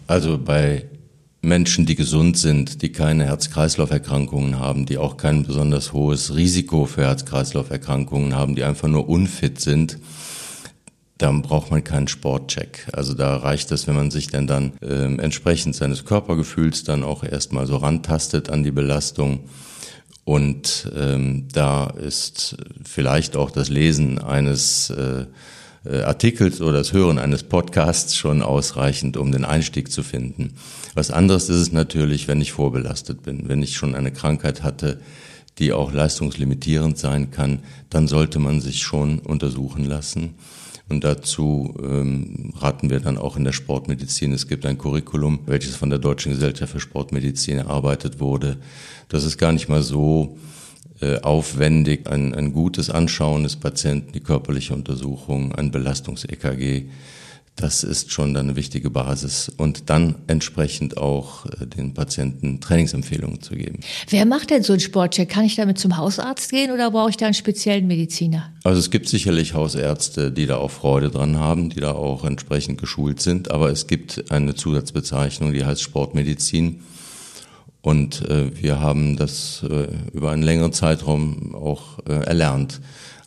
Also 0.07 0.39
bei 0.39 0.85
Menschen, 1.41 1.87
die 1.87 1.95
gesund 1.95 2.37
sind, 2.37 2.83
die 2.83 2.91
keine 2.91 3.25
Herz-Kreislauf-Erkrankungen 3.27 4.59
haben, 4.59 4.87
die 4.87 4.99
auch 4.99 5.17
kein 5.17 5.45
besonders 5.45 5.93
hohes 5.93 6.35
Risiko 6.35 6.87
für 6.87 7.03
Herz-Kreislauf-Erkrankungen 7.03 8.35
haben, 8.35 8.57
die 8.57 8.65
einfach 8.65 8.89
nur 8.89 9.09
unfit 9.09 9.61
sind, 9.61 9.99
dann 11.19 11.43
braucht 11.43 11.71
man 11.71 11.83
keinen 11.85 12.09
Sportcheck. 12.09 12.87
Also 12.93 13.15
da 13.15 13.37
reicht 13.37 13.73
es, 13.73 13.87
wenn 13.87 13.97
man 13.97 14.11
sich 14.11 14.29
denn 14.29 14.47
dann 14.47 14.73
äh, 14.81 15.05
entsprechend 15.05 15.75
seines 15.75 16.05
Körpergefühls 16.05 16.85
dann 16.85 17.03
auch 17.03 17.25
erstmal 17.25 17.67
so 17.67 17.77
rantastet 17.77 18.51
an 18.51 18.63
die 18.63 18.71
Belastung. 18.71 19.41
Und 20.25 20.91
ähm, 20.97 21.49
da 21.53 21.87
ist 21.87 22.57
vielleicht 22.85 23.37
auch 23.37 23.51
das 23.51 23.69
Lesen 23.69 24.19
eines 24.19 24.91
äh, 24.91 25.27
äh, 25.85 26.03
Artikels 26.03 26.61
oder 26.61 26.79
das 26.79 26.93
Hören 26.93 27.19
eines 27.19 27.43
Podcasts 27.43 28.17
schon 28.17 28.43
ausreichend, 28.43 29.17
um 29.17 29.33
den 29.33 29.45
Einstieg 29.45 29.91
zu 29.91 30.03
finden. 30.03 30.55
Was 30.95 31.11
anderes 31.11 31.49
ist 31.49 31.57
es 31.57 31.73
natürlich, 31.73 32.29
wenn 32.29 32.41
ich 32.41 32.53
vorbelastet 32.53 33.23
bin, 33.23 33.49
wenn 33.49 33.63
ich 33.63 33.77
schon 33.77 33.95
eine 33.95 34.13
Krankheit 34.13 34.63
hatte, 34.63 35.01
die 35.59 35.73
auch 35.73 35.93
leistungslimitierend 35.93 36.99
sein 36.99 37.31
kann, 37.31 37.61
dann 37.91 38.07
sollte 38.07 38.39
man 38.39 38.61
sich 38.61 38.83
schon 38.83 39.19
untersuchen 39.19 39.85
lassen. 39.85 40.35
Und 40.89 41.05
dazu 41.05 41.75
ähm, 41.83 42.53
raten 42.57 42.89
wir 42.89 43.01
dann 43.01 43.19
auch 43.19 43.37
in 43.37 43.45
der 43.45 43.53
Sportmedizin. 43.53 44.33
Es 44.33 44.49
gibt 44.49 44.65
ein 44.65 44.79
Curriculum, 44.79 45.41
welches 45.47 45.77
von 45.77 45.91
der 45.91 45.99
Deutschen 45.99 46.33
Gesellschaft 46.33 46.73
für 46.73 46.81
Sportmedizin 46.81 47.59
erarbeitet 47.59 48.21
wurde. 48.21 48.57
Das 49.09 49.25
ist 49.25 49.37
gar 49.37 49.53
nicht 49.53 49.69
mal 49.69 49.83
so 49.83 50.39
äh, 51.01 51.21
aufwendig. 51.21 52.09
Ein, 52.09 52.35
ein 52.35 52.53
gutes 52.53 52.89
Anschauen 52.89 53.43
des 53.43 53.57
Patienten, 53.57 54.13
die 54.13 54.21
körperliche 54.21 54.75
Untersuchung, 54.75 55.55
ein 55.55 55.71
Belastungs-EKG 55.71 56.87
das 57.59 57.83
ist 57.83 58.13
schon 58.13 58.37
eine 58.37 58.55
wichtige 58.55 58.89
Basis 58.89 59.49
und 59.49 59.91
dann 59.91 60.15
entsprechend 60.29 60.97
auch 60.97 61.45
äh, 61.47 61.67
den 61.67 61.93
Patienten 61.93 62.61
Trainingsempfehlungen 62.61 63.43
zu 63.43 63.57
geben. 63.57 63.81
Wer 64.09 64.27
macht 64.27 64.51
denn 64.51 64.63
so 64.63 64.73
einen 64.73 64.81
Sportcheck? 64.81 65.29
Kann 65.29 65.45
ich 65.45 65.57
damit 65.57 65.79
zum 65.79 65.97
Hausarzt 65.97 66.51
gehen 66.51 66.71
oder 66.71 66.93
brauche 66.93 67.11
ich 67.11 67.17
da 67.17 67.27
einen 67.27 67.35
speziellen 67.35 67.87
Mediziner? 67.89 68.53
Also 68.63 68.79
es 68.79 68.91
gibt 68.91 69.09
sicherlich 69.09 69.55
Hausärzte, 69.55 70.31
die 70.31 70.47
da 70.47 70.57
auch 70.57 70.71
Freude 70.71 71.11
dran 71.11 71.39
haben, 71.39 71.71
die 71.71 71.81
da 71.81 71.93
auch 71.93 72.25
entsprechend 72.25 72.81
geschult 72.81 73.21
sind, 73.21 73.51
aber 73.51 73.71
es 73.71 73.89
gibt 73.89 74.31
eine 74.31 74.55
Zusatzbezeichnung, 74.55 75.53
die 75.53 75.65
heißt 75.65 75.83
Sportmedizin. 75.83 76.81
Und 77.81 78.29
äh, 78.29 78.51
wir 78.61 78.81
haben 78.81 79.17
das 79.17 79.65
äh, 79.69 79.89
über 80.13 80.31
einen 80.31 80.43
längeren 80.43 80.73
Zeitraum 80.73 81.55
auch 81.55 81.99
äh, 82.07 82.13
erlernt. 82.25 82.81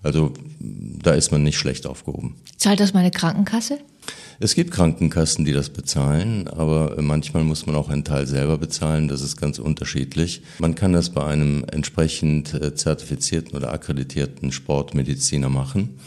Also 0.03 0.33
da 0.59 1.11
ist 1.13 1.31
man 1.31 1.43
nicht 1.43 1.57
schlecht 1.57 1.85
aufgehoben. 1.85 2.35
Zahlt 2.57 2.79
das 2.79 2.93
meine 2.93 3.11
Krankenkasse? 3.11 3.79
Es 4.43 4.55
gibt 4.55 4.71
Krankenkassen, 4.71 5.45
die 5.45 5.53
das 5.53 5.69
bezahlen, 5.69 6.48
aber 6.48 7.00
manchmal 7.00 7.43
muss 7.43 7.67
man 7.67 7.75
auch 7.75 7.89
einen 7.89 8.03
Teil 8.03 8.25
selber 8.25 8.57
bezahlen. 8.57 9.07
Das 9.07 9.21
ist 9.21 9.38
ganz 9.38 9.60
unterschiedlich. 9.60 10.41
Man 10.57 10.74
kann 10.74 10.93
das 10.93 11.12
bei 11.12 11.24
einem 11.24 11.63
entsprechend 11.71 12.55
äh, 12.55 12.74
zertifizierten 12.74 13.55
oder 13.55 13.71
akkreditierten 13.71 14.51
Sportmediziner 14.51 15.50
machen 15.50 16.00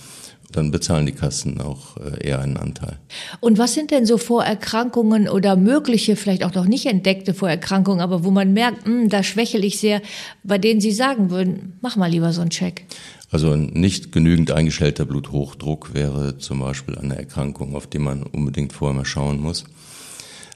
dann 0.57 0.71
bezahlen 0.71 1.07
die 1.07 1.13
Kassen 1.13 1.61
auch 1.61 1.97
äh, 1.97 2.29
eher 2.29 2.41
einen 2.41 2.57
Anteil. 2.57 2.99
Und 3.41 3.59
was 3.59 3.75
sind 3.75 3.91
denn 3.91 4.07
so 4.07 4.19
Vorerkrankungen 4.19 5.29
oder 5.29 5.57
mögliche, 5.57 6.17
vielleicht 6.17 6.45
auch 6.45 6.55
noch 6.55 6.67
nicht 6.67 6.87
entdeckte 6.87 7.35
Vorerkrankungen, 7.35 8.01
aber 8.01 8.25
wo 8.25 8.31
man 8.31 8.53
merkt, 8.53 8.87
mh, 8.87 9.03
hm, 9.03 9.09
da 9.09 9.23
schwächel 9.23 9.65
ich 9.65 9.79
sehr, 9.79 10.01
bei 10.43 10.59
denen 10.59 10.81
Sie 10.81 10.93
sagen 10.93 11.31
würden, 11.31 11.79
mach 11.81 11.97
mal 11.97 12.11
lieber 12.11 12.33
so 12.33 12.41
einen 12.41 12.51
Check? 12.51 12.85
Also 13.31 13.51
ein 13.51 13.67
nicht 13.75 14.13
genügend 14.13 14.53
eingestellter 14.53 15.05
Bluthochdruck 15.05 15.93
wäre 15.93 16.39
zum 16.39 16.61
Beispiel 16.61 16.97
eine 16.97 17.17
Erkrankung, 17.17 17.75
auf 17.75 17.89
die 17.89 17.99
man 17.99 18.23
unbedingt 18.23 18.73
vorher 18.73 18.97
mal 18.97 19.05
schauen 19.05 19.41
muss. 19.41 19.65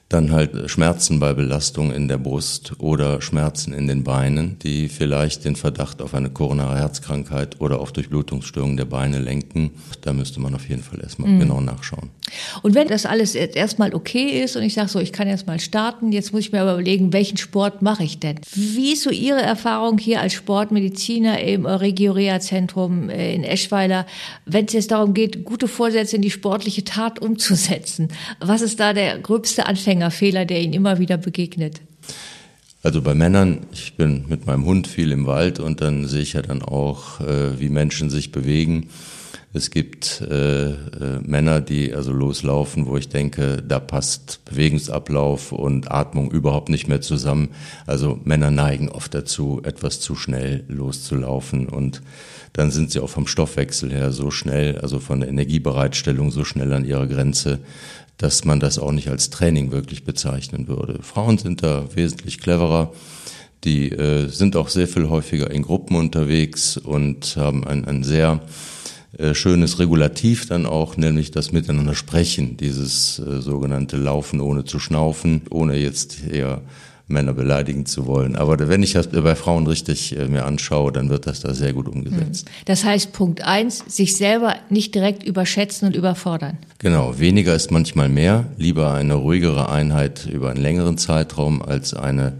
Dann 0.09 0.31
halt 0.31 0.71
Schmerzen 0.71 1.19
bei 1.19 1.33
Belastung 1.33 1.93
in 1.93 2.07
der 2.07 2.17
Brust 2.17 2.73
oder 2.79 3.21
Schmerzen 3.21 3.73
in 3.73 3.87
den 3.87 4.03
Beinen, 4.03 4.57
die 4.57 4.89
vielleicht 4.89 5.45
den 5.45 5.55
Verdacht 5.55 6.01
auf 6.01 6.15
eine 6.15 6.31
koronare 6.31 6.79
Herzkrankheit 6.79 7.61
oder 7.61 7.79
auf 7.79 7.91
Durchblutungsstörungen 7.91 8.75
der 8.75 8.85
Beine 8.85 9.19
lenken. 9.19 9.69
Da 10.01 10.11
müsste 10.11 10.39
man 10.39 10.55
auf 10.55 10.67
jeden 10.67 10.81
Fall 10.81 10.99
erstmal 10.99 11.29
mhm. 11.29 11.39
genau 11.41 11.61
nachschauen. 11.61 12.09
Und 12.63 12.73
wenn 12.73 12.87
das 12.87 13.05
alles 13.05 13.35
jetzt 13.35 13.55
erstmal 13.55 13.93
okay 13.93 14.41
ist 14.41 14.55
und 14.55 14.63
ich 14.63 14.73
sage 14.73 14.89
so, 14.89 14.99
ich 14.99 15.13
kann 15.13 15.27
jetzt 15.27 15.45
mal 15.45 15.59
starten, 15.59 16.11
jetzt 16.11 16.33
muss 16.33 16.41
ich 16.41 16.51
mir 16.51 16.61
aber 16.61 16.73
überlegen, 16.73 17.13
welchen 17.13 17.37
Sport 17.37 17.83
mache 17.83 18.03
ich 18.03 18.19
denn? 18.19 18.39
Wie 18.55 18.93
ist 18.93 19.03
so 19.03 19.11
Ihre 19.11 19.43
Erfahrung 19.43 19.99
hier 19.99 20.21
als 20.21 20.33
Sportmediziner 20.33 21.39
im 21.41 21.67
Regiorea-Zentrum 21.67 23.09
äh, 23.09 23.35
in 23.35 23.43
Eschweiler, 23.43 24.07
wenn 24.47 24.65
es 24.65 24.73
jetzt 24.73 24.89
darum 24.89 25.13
geht, 25.13 25.45
gute 25.45 25.67
Vorsätze 25.67 26.15
in 26.15 26.23
die 26.23 26.31
sportliche 26.31 26.83
Tat 26.83 27.21
umzusetzen? 27.21 28.07
Was 28.39 28.61
ist 28.61 28.79
da 28.79 28.93
der 28.93 29.19
gröbste 29.19 29.67
Anfänger? 29.67 29.98
Anfängerfehler, 29.99 30.45
der 30.45 30.61
Ihnen 30.61 30.73
immer 30.73 30.99
wieder 30.99 31.17
begegnet? 31.17 31.81
Also 32.81 33.01
bei 33.01 33.13
Männern, 33.13 33.59
ich 33.73 33.95
bin 33.95 34.25
mit 34.29 34.45
meinem 34.45 34.63
Hund 34.65 34.87
viel 34.87 35.11
im 35.11 35.25
Wald 35.25 35.59
und 35.59 35.81
dann 35.81 36.07
sehe 36.07 36.21
ich 36.21 36.33
ja 36.33 36.41
dann 36.41 36.61
auch, 36.61 37.19
äh, 37.19 37.59
wie 37.59 37.67
Menschen 37.67 38.09
sich 38.09 38.31
bewegen. 38.31 38.87
Es 39.51 39.71
gibt 39.71 40.21
äh, 40.21 40.69
äh, 40.69 40.75
Männer, 41.23 41.59
die 41.59 41.91
also 41.93 42.13
loslaufen, 42.13 42.85
wo 42.85 42.97
ich 42.97 43.09
denke, 43.09 43.63
da 43.67 43.79
passt 43.79 44.45
Bewegungsablauf 44.45 45.51
und 45.51 45.91
Atmung 45.91 46.29
überhaupt 46.29 46.69
nicht 46.69 46.87
mehr 46.87 47.01
zusammen. 47.01 47.49
Also 47.87 48.19
Männer 48.23 48.51
neigen 48.51 48.89
oft 48.89 49.15
dazu, 49.15 49.59
etwas 49.63 50.01
zu 50.01 50.13
schnell 50.15 50.65
loszulaufen 50.67 51.67
und 51.67 52.03
dann 52.53 52.69
sind 52.69 52.91
sie 52.91 52.99
auch 52.99 53.09
vom 53.09 53.25
Stoffwechsel 53.25 53.91
her 53.91 54.11
so 54.11 54.29
schnell, 54.29 54.77
also 54.79 54.99
von 54.99 55.21
der 55.21 55.29
Energiebereitstellung 55.29 56.29
so 56.29 56.43
schnell 56.43 56.71
an 56.71 56.85
ihrer 56.85 57.07
Grenze, 57.07 57.59
dass 58.17 58.45
man 58.45 58.59
das 58.59 58.77
auch 58.77 58.91
nicht 58.91 59.09
als 59.09 59.31
Training 59.31 59.71
wirklich 59.71 60.03
bezeichnen 60.03 60.67
würde. 60.67 61.01
Frauen 61.01 61.39
sind 61.39 61.63
da 61.63 61.85
wesentlich 61.95 62.39
cleverer. 62.39 62.93
Die 63.63 63.89
äh, 63.89 64.27
sind 64.27 64.55
auch 64.55 64.69
sehr 64.69 64.87
viel 64.87 65.09
häufiger 65.09 65.49
in 65.49 65.63
Gruppen 65.63 65.95
unterwegs 65.95 66.77
und 66.77 67.35
haben 67.35 67.65
ein, 67.65 67.85
ein 67.85 68.03
sehr 68.03 68.41
äh, 69.17 69.33
schönes 69.33 69.79
Regulativ 69.79 70.47
dann 70.47 70.65
auch, 70.65 70.95
nämlich 70.95 71.31
das 71.31 71.51
Miteinander 71.51 71.95
sprechen, 71.95 72.57
dieses 72.57 73.19
äh, 73.19 73.41
sogenannte 73.41 73.97
Laufen 73.97 74.39
ohne 74.39 74.65
zu 74.65 74.79
schnaufen, 74.79 75.41
ohne 75.49 75.77
jetzt 75.77 76.27
eher 76.27 76.61
Männer 77.09 77.33
beleidigen 77.33 77.85
zu 77.85 78.05
wollen. 78.05 78.35
Aber 78.35 78.67
wenn 78.69 78.83
ich 78.83 78.93
das 78.93 79.07
bei 79.07 79.35
Frauen 79.35 79.65
richtig 79.65 80.17
äh, 80.17 80.27
mir 80.27 80.45
anschaue, 80.45 80.91
dann 80.91 81.09
wird 81.09 81.25
das 81.25 81.39
da 81.39 81.53
sehr 81.53 81.73
gut 81.73 81.87
umgesetzt. 81.87 82.47
Hm. 82.47 82.55
Das 82.65 82.83
heißt, 82.83 83.11
Punkt 83.11 83.41
eins, 83.41 83.83
sich 83.87 84.15
selber 84.15 84.55
nicht 84.69 84.93
direkt 84.93 85.23
überschätzen 85.23 85.87
und 85.87 85.95
überfordern. 85.95 86.57
Genau, 86.77 87.17
weniger 87.17 87.55
ist 87.55 87.71
manchmal 87.71 88.09
mehr. 88.09 88.45
Lieber 88.57 88.93
eine 88.93 89.15
ruhigere 89.15 89.69
Einheit 89.69 90.27
über 90.31 90.51
einen 90.51 90.61
längeren 90.61 90.97
Zeitraum 90.97 91.61
als 91.61 91.95
eine 91.95 92.33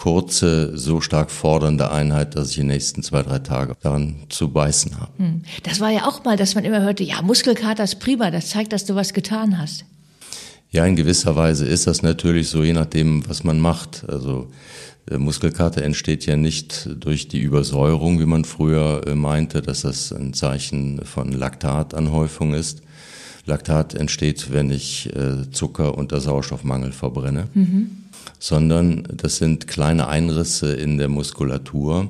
kurze, 0.00 0.78
so 0.78 1.02
stark 1.02 1.30
fordernde 1.30 1.90
Einheit, 1.90 2.34
dass 2.34 2.48
ich 2.50 2.54
die 2.54 2.62
nächsten 2.62 3.02
zwei, 3.02 3.22
drei 3.22 3.38
Tage 3.38 3.76
daran 3.82 4.16
zu 4.30 4.48
beißen 4.48 4.98
habe. 4.98 5.12
Hm. 5.18 5.42
Das 5.62 5.78
war 5.78 5.90
ja 5.90 6.06
auch 6.06 6.24
mal, 6.24 6.38
dass 6.38 6.54
man 6.54 6.64
immer 6.64 6.80
hörte, 6.80 7.04
ja, 7.04 7.20
Muskelkater 7.20 7.84
ist 7.84 8.00
prima, 8.00 8.30
das 8.30 8.48
zeigt, 8.48 8.72
dass 8.72 8.86
du 8.86 8.94
was 8.94 9.12
getan 9.12 9.58
hast. 9.58 9.84
Ja, 10.70 10.86
in 10.86 10.96
gewisser 10.96 11.36
Weise 11.36 11.66
ist 11.66 11.86
das 11.86 12.00
natürlich 12.00 12.48
so, 12.48 12.64
je 12.64 12.72
nachdem, 12.72 13.28
was 13.28 13.44
man 13.44 13.60
macht. 13.60 14.08
Also 14.08 14.50
äh, 15.10 15.18
Muskelkater 15.18 15.82
entsteht 15.82 16.24
ja 16.24 16.36
nicht 16.36 16.88
durch 16.98 17.28
die 17.28 17.40
Übersäuerung, 17.40 18.20
wie 18.20 18.26
man 18.26 18.46
früher 18.46 19.02
äh, 19.06 19.14
meinte, 19.14 19.60
dass 19.60 19.82
das 19.82 20.12
ein 20.12 20.32
Zeichen 20.32 21.04
von 21.04 21.30
Laktatanhäufung 21.30 22.54
ist. 22.54 22.80
Laktat 23.44 23.94
entsteht, 23.94 24.50
wenn 24.50 24.70
ich 24.70 25.14
äh, 25.14 25.50
Zucker 25.50 25.98
unter 25.98 26.20
Sauerstoffmangel 26.20 26.92
verbrenne, 26.92 27.48
mhm. 27.52 27.99
Sondern 28.38 29.06
das 29.16 29.36
sind 29.36 29.66
kleine 29.66 30.08
Einrisse 30.08 30.72
in 30.74 30.98
der 30.98 31.08
Muskulatur, 31.08 32.08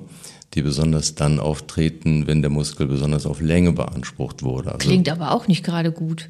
die 0.54 0.62
besonders 0.62 1.14
dann 1.14 1.38
auftreten, 1.38 2.26
wenn 2.26 2.42
der 2.42 2.50
Muskel 2.50 2.86
besonders 2.86 3.26
auf 3.26 3.40
Länge 3.40 3.72
beansprucht 3.72 4.42
wurde. 4.42 4.72
Also, 4.72 4.88
Klingt 4.88 5.08
aber 5.08 5.32
auch 5.32 5.48
nicht 5.48 5.64
gerade 5.64 5.92
gut. 5.92 6.28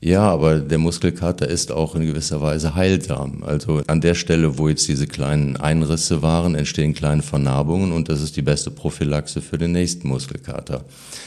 Ja, 0.00 0.30
aber 0.30 0.60
der 0.60 0.78
Muskelkater 0.78 1.48
ist 1.48 1.72
auch 1.72 1.96
in 1.96 2.06
gewisser 2.06 2.40
Weise 2.40 2.76
heilsam. 2.76 3.42
Also 3.42 3.82
an 3.88 4.00
der 4.00 4.14
Stelle, 4.14 4.56
wo 4.56 4.68
jetzt 4.68 4.86
diese 4.86 5.08
kleinen 5.08 5.56
Einrisse 5.56 6.22
waren, 6.22 6.54
entstehen 6.54 6.94
kleine 6.94 7.22
Vernarbungen 7.22 7.90
und 7.90 8.08
das 8.08 8.22
ist 8.22 8.36
die 8.36 8.42
beste 8.42 8.70
Prophylaxe 8.70 9.42
für 9.42 9.58
den 9.58 9.72
nächsten 9.72 10.06
Muskelkater. 10.06 10.84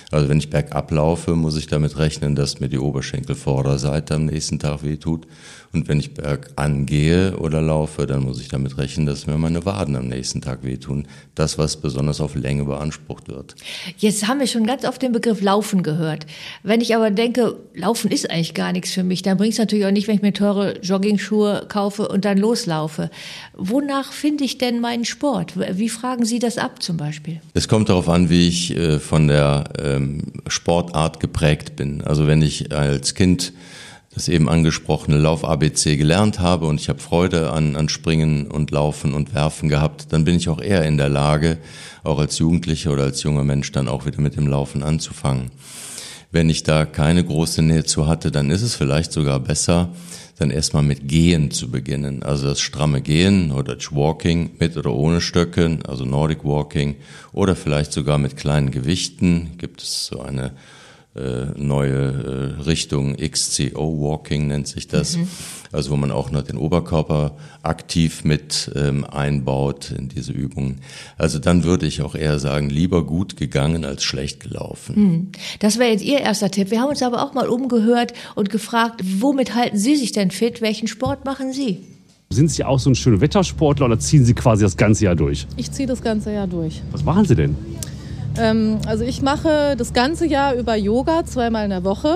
Also 0.10 0.30
wenn 0.30 0.38
ich 0.38 0.50
bergab 0.50 0.90
laufe, 0.92 1.36
muss 1.36 1.58
ich 1.58 1.68
damit 1.68 1.98
rechnen, 1.98 2.34
dass 2.34 2.62
mir 2.62 2.70
die 2.70 2.80
Oberschenkelvorderseite 2.80 4.16
am 4.16 4.28
nächsten 4.28 4.58
Tag 4.58 4.84
wehtut. 4.84 5.28
Und 5.74 5.88
wenn 5.88 6.00
ich 6.00 6.14
bergan 6.14 6.86
gehe 6.86 7.38
oder 7.38 7.62
laufe, 7.62 8.06
dann 8.06 8.24
muss 8.24 8.42
ich 8.42 8.50
damit 8.50 8.78
rechnen, 8.78 9.06
dass 9.06 9.26
mir 9.26 9.38
meine 9.38 9.66
Waden 9.66 9.96
am 9.96 10.08
nächsten 10.08 10.42
Tag 10.42 10.64
wehtun. 10.64 11.08
Das, 11.34 11.58
was 11.58 11.78
besonders 11.78 12.20
auf 12.20 12.36
Länge 12.36 12.66
beansprucht 12.66 13.30
wird. 13.30 13.56
Jetzt 13.98 14.28
haben 14.28 14.40
wir 14.40 14.48
schon 14.48 14.66
ganz 14.66 14.84
oft 14.84 15.02
den 15.02 15.14
Begriff 15.14 15.42
Laufen 15.42 15.82
gehört. 15.82 16.26
Wenn 16.64 16.82
ich 16.82 16.94
aber 16.96 17.10
denke, 17.10 17.56
Laufen 17.74 18.12
ist 18.12 18.30
eigentlich 18.30 18.54
gar 18.54 18.74
nichts 18.74 18.92
für 18.92 19.04
mich, 19.04 19.22
dann 19.22 19.38
bringt 19.38 19.54
es 19.54 19.60
natürlich 19.60 19.86
auch 19.86 19.92
nicht, 19.92 20.08
wenn 20.08 20.16
ich 20.16 20.22
mir 20.22 20.34
teure 20.34 20.78
Joggingschuhe 20.82 21.66
kaufe 21.70 22.08
und 22.10 22.26
dann 22.26 22.38
loslaufe. 22.38 23.10
Wonach 23.56 24.12
finde 24.12 24.44
ich 24.44 24.58
denn 24.58 24.82
meinen 24.82 25.06
Sport? 25.06 25.54
Wie 25.78 25.90
fragen 25.90 26.26
Sie 26.26 26.40
das 26.40 26.58
ab 26.58 26.84
zum 26.84 26.98
Beispiel? 26.98 27.40
Es 27.54 27.70
kommt 27.70 27.88
darauf 27.88 28.10
an, 28.10 28.30
wie 28.30 28.48
ich 28.48 28.76
äh, 28.76 29.00
von 29.00 29.28
der 29.28 29.64
ähm, 29.82 30.24
Sportart 30.48 31.22
geprägt 31.22 31.78
bin. 31.78 32.02
Also 32.02 32.28
wenn 32.28 32.42
ich 32.42 32.74
als 32.74 33.16
Kind 33.16 33.54
das 34.14 34.28
eben 34.28 34.50
angesprochene 34.50 35.18
Lauf-ABC 35.18 35.96
gelernt 35.96 36.40
habe 36.40 36.66
und 36.66 36.82
ich 36.82 36.90
habe 36.90 37.00
Freude 37.00 37.52
an, 37.52 37.76
an 37.76 37.88
Springen 37.88 38.48
und 38.48 38.72
Laufen 38.72 39.14
und 39.14 39.34
Werfen 39.34 39.70
gehabt, 39.70 40.08
dann 40.12 40.26
bin 40.26 40.36
ich 40.36 40.50
auch 40.50 40.62
eher 40.62 40.84
in 40.84 40.98
der 40.98 41.10
Lage, 41.10 41.58
auch 42.04 42.20
als 42.20 42.38
Jugendlicher 42.38 42.92
oder 42.92 43.04
als 43.04 43.24
junger 43.24 43.44
Mensch 43.44 43.72
dann 43.72 43.88
auch 43.88 44.06
wieder 44.06 44.20
mit 44.20 44.36
dem 44.36 44.48
Laufen 44.48 44.84
anzufangen. 44.84 45.52
Wenn 46.34 46.50
ich 46.50 46.64
da 46.64 46.86
keine 46.86 47.24
große 47.24 47.62
Nähe 47.62 47.84
zu 47.84 48.08
hatte, 48.08 48.32
dann 48.32 48.52
ist 48.52 48.62
es 48.62 48.76
vielleicht 48.76 49.12
sogar 49.12 49.40
besser, 49.40 49.90
dann 50.38 50.50
erstmal 50.50 50.84
mit 50.84 51.08
Gehen 51.08 51.52
zu 51.52 51.70
beginnen. 51.70 52.24
Also 52.24 52.48
das 52.48 52.62
stramme 52.62 53.02
Gehen 53.02 53.52
oder 53.52 53.78
Walking 53.92 54.52
mit 54.60 54.78
oder 54.78 54.94
ohne 54.94 55.22
Stöcken, 55.22 55.86
also 55.86 56.06
Nordic 56.06 56.44
Walking 56.44 56.96
oder 57.32 57.56
vielleicht 57.56 57.92
sogar 57.92 58.18
mit 58.18 58.38
kleinen 58.38 58.72
Gewichten. 58.72 59.52
Gibt 59.58 59.84
es 59.84 60.08
so 60.08 60.22
eine 60.22 60.54
neue 61.14 62.56
äh, 62.58 62.62
Richtung 62.62 63.18
XCO 63.18 64.00
Walking 64.00 64.48
nennt 64.48 64.68
sich 64.68 64.88
das. 64.88 65.18
Mhm. 65.18 65.28
Also 65.74 65.92
wo 65.92 65.98
man 65.98 66.12
auch 66.12 66.32
noch 66.32 66.44
den 66.44 66.58
Oberkörper 66.58 67.36
aktiv 67.64 68.24
mit 68.24 68.72
ähm, 68.76 69.06
einbaut 69.06 69.92
in 69.92 70.10
diese 70.10 70.32
Übungen. 70.32 70.80
Also 71.18 71.40
dann 71.40 71.64
würde 71.64 71.86
ich 71.86 72.02
auch 72.02 72.16
eher 72.16 72.40
sagen, 72.40 72.70
lieber 72.70 73.06
gut 73.06 73.38
gegangen 73.38 73.86
als 73.86 74.04
schlecht 74.04 74.42
gelaufen. 74.42 74.96
Mhm. 74.96 75.28
Das 75.60 75.80
wäre 75.80 75.92
jetzt 75.92 76.04
Ihr 76.04 76.20
erster 76.20 76.52
Tipp. 76.52 76.72
Wir 76.72 76.82
haben 76.82 76.90
uns 76.90 77.02
aber 77.02 77.24
auch 77.24 77.34
mal 77.34 77.48
umgehört 77.48 78.14
und 78.36 78.50
gefragt, 78.50 79.02
womit 79.20 79.56
halten 79.56 79.78
Sie 79.78 79.96
sich 79.96 80.12
denn 80.12 80.32
fit? 80.32 80.62
Welchen 80.62 80.88
Sport 80.88 81.26
machen 81.26 81.54
Sie? 81.54 81.80
Sind 82.30 82.50
Sie 82.50 82.64
auch 82.64 82.80
so 82.80 82.90
ein 82.90 82.96
schöner 82.96 83.20
Wettersportler 83.20 83.88
oder 83.88 84.00
ziehen 84.00 84.24
Sie 84.24 84.34
quasi 84.34 84.64
das 84.64 84.78
ganze 84.78 85.06
Jahr 85.06 85.16
durch? 85.16 85.46
Ich 85.58 85.72
ziehe 85.72 85.88
das 85.88 86.02
ganze 86.02 86.32
Jahr 86.32 86.48
durch. 86.48 86.82
Was 86.92 87.04
machen 87.04 87.26
Sie 87.26 87.36
denn? 87.36 87.56
Ähm, 88.38 88.78
also 88.86 89.04
ich 89.04 89.22
mache 89.22 89.76
das 89.78 89.94
ganze 89.94 90.26
Jahr 90.26 90.56
über 90.56 90.76
Yoga, 90.76 91.26
zweimal 91.26 91.64
in 91.66 91.70
der 91.72 91.84
Woche. 91.84 92.16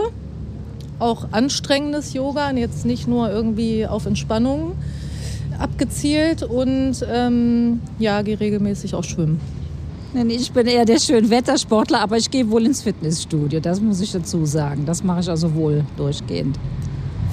Auch 0.99 1.27
anstrengendes 1.31 2.13
Yoga, 2.13 2.51
jetzt 2.51 2.85
nicht 2.85 3.07
nur 3.07 3.29
irgendwie 3.29 3.85
auf 3.85 4.05
Entspannung 4.05 4.73
abgezielt 5.59 6.43
und 6.43 6.95
ähm, 7.09 7.81
ja, 7.99 8.21
gehe 8.21 8.39
regelmäßig 8.39 8.95
auch 8.95 9.03
schwimmen. 9.03 9.39
Ich 10.29 10.51
bin 10.53 10.65
eher 10.67 10.85
der 10.85 10.99
Schönwettersportler, 10.99 11.99
aber 11.99 12.17
ich 12.17 12.31
gehe 12.31 12.49
wohl 12.49 12.65
ins 12.65 12.81
Fitnessstudio, 12.81 13.59
das 13.59 13.81
muss 13.81 13.99
ich 13.99 14.13
dazu 14.13 14.45
sagen. 14.45 14.85
Das 14.85 15.03
mache 15.03 15.19
ich 15.19 15.29
also 15.29 15.53
wohl 15.53 15.83
durchgehend. 15.97 16.57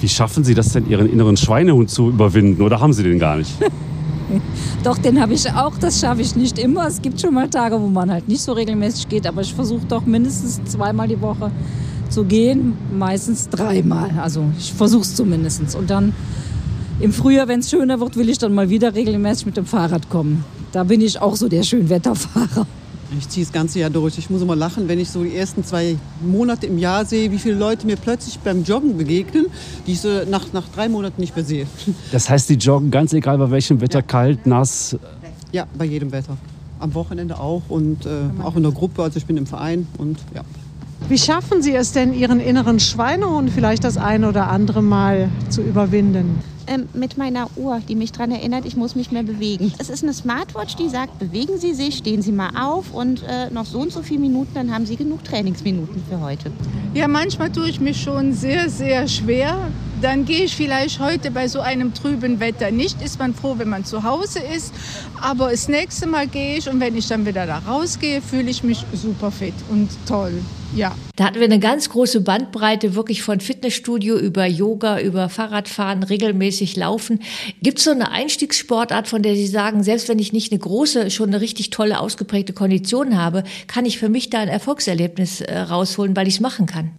Wie 0.01 0.09
schaffen 0.09 0.43
Sie 0.43 0.53
das 0.53 0.73
denn, 0.73 0.89
Ihren 0.89 1.09
inneren 1.09 1.37
Schweinehund 1.37 1.89
zu 1.89 2.09
überwinden 2.09 2.61
oder 2.61 2.81
haben 2.81 2.91
Sie 2.91 3.03
den 3.03 3.19
gar 3.19 3.37
nicht? 3.37 3.51
doch, 4.83 4.97
den 4.97 5.21
habe 5.21 5.33
ich 5.33 5.51
auch. 5.51 5.77
Das 5.77 5.99
schaffe 5.99 6.21
ich 6.21 6.35
nicht 6.35 6.57
immer. 6.57 6.87
Es 6.87 7.01
gibt 7.01 7.19
schon 7.19 7.33
mal 7.33 7.49
Tage, 7.49 7.79
wo 7.79 7.87
man 7.87 8.11
halt 8.11 8.27
nicht 8.27 8.41
so 8.41 8.53
regelmäßig 8.53 9.09
geht, 9.09 9.27
aber 9.27 9.41
ich 9.41 9.53
versuche 9.53 9.85
doch 9.87 10.05
mindestens 10.05 10.63
zweimal 10.65 11.07
die 11.07 11.21
Woche 11.21 11.51
zu 12.09 12.23
gehen, 12.23 12.77
meistens 12.95 13.49
dreimal. 13.49 14.11
Also 14.21 14.45
ich 14.57 14.73
versuche 14.73 15.01
es 15.01 15.15
zumindest. 15.15 15.75
Und 15.75 15.89
dann 15.89 16.13
im 16.99 17.11
Frühjahr, 17.11 17.47
wenn 17.47 17.59
es 17.59 17.69
schöner 17.69 17.99
wird, 17.99 18.15
will 18.15 18.29
ich 18.29 18.37
dann 18.37 18.53
mal 18.53 18.69
wieder 18.69 18.93
regelmäßig 18.93 19.47
mit 19.47 19.57
dem 19.57 19.65
Fahrrad 19.65 20.09
kommen. 20.09 20.45
Da 20.71 20.83
bin 20.83 21.01
ich 21.01 21.19
auch 21.19 21.35
so 21.35 21.47
der 21.47 21.63
Schönwetterfahrer. 21.63 22.67
Ich 23.17 23.29
ziehe 23.29 23.45
das 23.45 23.53
ganze 23.53 23.79
Jahr 23.79 23.89
durch. 23.89 24.17
Ich 24.17 24.29
muss 24.29 24.41
immer 24.41 24.55
lachen, 24.55 24.87
wenn 24.87 24.99
ich 24.99 25.09
so 25.09 25.23
die 25.23 25.35
ersten 25.35 25.63
zwei 25.63 25.97
Monate 26.21 26.65
im 26.65 26.77
Jahr 26.77 27.05
sehe, 27.05 27.31
wie 27.31 27.37
viele 27.37 27.55
Leute 27.55 27.85
mir 27.85 27.95
plötzlich 27.95 28.39
beim 28.39 28.63
Joggen 28.63 28.97
begegnen, 28.97 29.47
die 29.85 29.93
ich 29.93 30.01
so 30.01 30.09
nach, 30.29 30.51
nach 30.53 30.67
drei 30.69 30.89
Monaten 30.89 31.21
nicht 31.21 31.35
mehr 31.35 31.45
sehe. 31.45 31.67
Das 32.11 32.29
heißt, 32.29 32.49
die 32.49 32.55
joggen 32.55 32.91
ganz 32.91 33.13
egal 33.13 33.37
bei 33.37 33.49
welchem 33.49 33.81
Wetter, 33.81 33.99
ja. 33.99 34.03
kalt, 34.03 34.45
nass? 34.45 34.95
Ja, 35.51 35.65
bei 35.77 35.85
jedem 35.85 36.11
Wetter. 36.11 36.37
Am 36.79 36.93
Wochenende 36.93 37.39
auch 37.39 37.63
und 37.69 38.05
äh, 38.05 38.09
auch 38.43 38.55
in 38.55 38.63
der 38.63 38.71
Gruppe. 38.71 39.03
Also 39.03 39.17
ich 39.17 39.25
bin 39.25 39.37
im 39.37 39.45
Verein 39.45 39.87
und 39.97 40.19
ja. 40.33 40.41
Wie 41.09 41.17
schaffen 41.17 41.61
Sie 41.61 41.75
es 41.75 41.91
denn, 41.91 42.13
Ihren 42.13 42.39
inneren 42.39 42.79
Schweinehund 42.79 43.49
vielleicht 43.49 43.83
das 43.83 43.97
ein 43.97 44.25
oder 44.25 44.49
andere 44.49 44.81
Mal 44.81 45.29
zu 45.49 45.61
überwinden? 45.61 46.39
Ähm, 46.67 46.87
mit 46.93 47.17
meiner 47.17 47.49
Uhr, 47.55 47.81
die 47.87 47.95
mich 47.95 48.11
daran 48.11 48.31
erinnert, 48.31 48.65
ich 48.65 48.75
muss 48.75 48.95
mich 48.95 49.11
mehr 49.11 49.23
bewegen. 49.23 49.73
Es 49.77 49.89
ist 49.89 50.03
eine 50.03 50.13
Smartwatch, 50.13 50.75
die 50.75 50.89
sagt, 50.89 51.19
bewegen 51.19 51.57
Sie 51.57 51.73
sich, 51.73 51.97
stehen 51.97 52.21
Sie 52.21 52.31
mal 52.31 52.51
auf 52.59 52.93
und 52.93 53.23
äh, 53.23 53.49
noch 53.51 53.65
so 53.65 53.79
und 53.79 53.91
so 53.91 54.01
viele 54.01 54.19
Minuten, 54.19 54.53
dann 54.53 54.73
haben 54.73 54.85
Sie 54.85 54.95
genug 54.95 55.23
Trainingsminuten 55.23 56.03
für 56.09 56.19
heute. 56.19 56.51
Ja, 56.93 57.07
manchmal 57.07 57.51
tue 57.51 57.69
ich 57.69 57.79
mich 57.79 58.01
schon 58.01 58.33
sehr, 58.33 58.69
sehr 58.69 59.07
schwer. 59.07 59.71
Dann 60.01 60.25
gehe 60.25 60.43
ich 60.43 60.55
vielleicht 60.55 60.99
heute 60.99 61.31
bei 61.31 61.47
so 61.47 61.61
einem 61.61 61.93
trüben 61.93 62.39
Wetter 62.41 62.71
nicht. 62.71 63.01
Ist 63.01 63.19
man 63.19 63.33
froh, 63.33 63.55
wenn 63.57 63.69
man 63.69 63.85
zu 63.85 64.03
Hause 64.03 64.39
ist. 64.39 64.73
Aber 65.21 65.51
das 65.51 65.69
nächste 65.69 66.07
Mal 66.07 66.27
gehe 66.27 66.57
ich 66.57 66.69
und 66.69 66.79
wenn 66.81 66.97
ich 66.97 67.07
dann 67.07 67.25
wieder 67.25 67.47
da 67.47 67.59
rausgehe, 67.59 68.21
fühle 68.21 68.49
ich 68.49 68.63
mich 68.63 68.85
super 68.93 69.31
fit 69.31 69.53
und 69.71 69.89
toll. 70.05 70.33
Ja. 70.75 70.93
Da 71.15 71.25
hatten 71.25 71.35
wir 71.35 71.45
eine 71.45 71.59
ganz 71.59 71.89
große 71.89 72.21
Bandbreite, 72.21 72.95
wirklich 72.95 73.21
von 73.21 73.39
Fitnessstudio 73.39 74.17
über 74.17 74.45
Yoga, 74.45 74.99
über 74.99 75.29
Fahrradfahren, 75.29 76.01
regelmäßig 76.03 76.52
Laufen. 76.75 77.19
Gibt 77.61 77.79
es 77.79 77.85
so 77.85 77.91
eine 77.91 78.11
Einstiegssportart, 78.11 79.07
von 79.07 79.21
der 79.21 79.35
Sie 79.35 79.47
sagen, 79.47 79.83
selbst 79.83 80.09
wenn 80.09 80.19
ich 80.19 80.33
nicht 80.33 80.51
eine 80.51 80.59
große, 80.59 81.11
schon 81.11 81.29
eine 81.29 81.41
richtig 81.41 81.69
tolle, 81.69 81.99
ausgeprägte 81.99 82.53
Kondition 82.53 83.17
habe, 83.17 83.43
kann 83.67 83.85
ich 83.85 83.97
für 83.99 84.09
mich 84.09 84.29
da 84.29 84.39
ein 84.39 84.47
Erfolgserlebnis 84.47 85.41
äh, 85.41 85.57
rausholen, 85.57 86.15
weil 86.15 86.27
ich 86.27 86.35
es 86.35 86.39
machen 86.39 86.65
kann? 86.65 86.91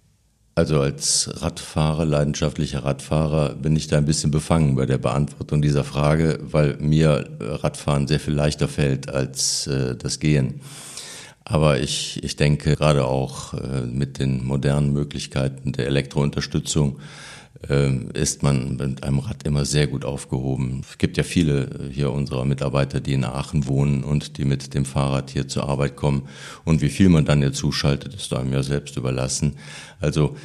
Also 0.57 0.79
als 0.79 1.29
Radfahrer, 1.41 2.05
leidenschaftlicher 2.05 2.85
Radfahrer, 2.85 3.55
bin 3.55 3.75
ich 3.75 3.87
da 3.87 3.97
ein 3.97 4.05
bisschen 4.05 4.31
befangen 4.31 4.75
bei 4.75 4.85
der 4.85 4.97
Beantwortung 4.97 5.61
dieser 5.61 5.83
Frage, 5.83 6.39
weil 6.41 6.77
mir 6.79 7.29
Radfahren 7.41 8.07
sehr 8.07 8.21
viel 8.21 8.33
leichter 8.33 8.69
fällt 8.69 9.09
als 9.09 9.67
äh, 9.67 9.95
das 9.95 10.19
Gehen. 10.19 10.61
Aber 11.43 11.79
ich, 11.79 12.23
ich 12.23 12.37
denke 12.37 12.75
gerade 12.75 13.05
auch 13.05 13.53
äh, 13.53 13.81
mit 13.81 14.17
den 14.17 14.45
modernen 14.45 14.93
Möglichkeiten 14.93 15.73
der 15.73 15.87
Elektrounterstützung 15.87 16.99
äh, 16.99 17.01
ist 17.67 18.43
man 18.43 18.75
mit 18.75 19.03
einem 19.03 19.19
Rad 19.19 19.43
immer 19.43 19.65
sehr 19.65 19.87
gut 19.87 20.05
aufgehoben. 20.05 20.81
Es 20.87 20.97
gibt 20.97 21.17
ja 21.17 21.23
viele 21.23 21.89
hier 21.91 22.11
unserer 22.11 22.45
Mitarbeiter, 22.45 22.99
die 22.99 23.13
in 23.13 23.23
Aachen 23.23 23.65
wohnen 23.65 24.03
und 24.03 24.37
die 24.37 24.45
mit 24.45 24.73
dem 24.73 24.85
Fahrrad 24.85 25.31
hier 25.31 25.47
zur 25.47 25.67
Arbeit 25.67 25.95
kommen. 25.95 26.27
Und 26.63 26.81
wie 26.81 26.89
viel 26.89 27.09
man 27.09 27.25
dann 27.25 27.39
hier 27.39 27.53
zuschaltet, 27.53 28.13
ist 28.13 28.33
einem 28.33 28.53
ja 28.53 28.61
selbst 28.61 28.97
überlassen. 28.97 29.55
Also 29.99 30.35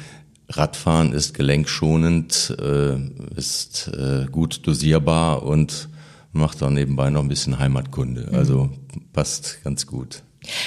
Radfahren 0.49 1.13
ist 1.13 1.33
gelenkschonend, 1.33 2.55
äh, 2.59 2.97
ist 3.35 3.89
äh, 3.89 4.25
gut 4.31 4.65
dosierbar 4.65 5.43
und 5.43 5.89
macht 6.33 6.61
auch 6.63 6.69
nebenbei 6.69 7.09
noch 7.09 7.21
ein 7.21 7.29
bisschen 7.29 7.59
Heimatkunde. 7.59 8.29
Also 8.33 8.69
passt 9.13 9.63
ganz 9.63 9.85
gut. 9.85 10.23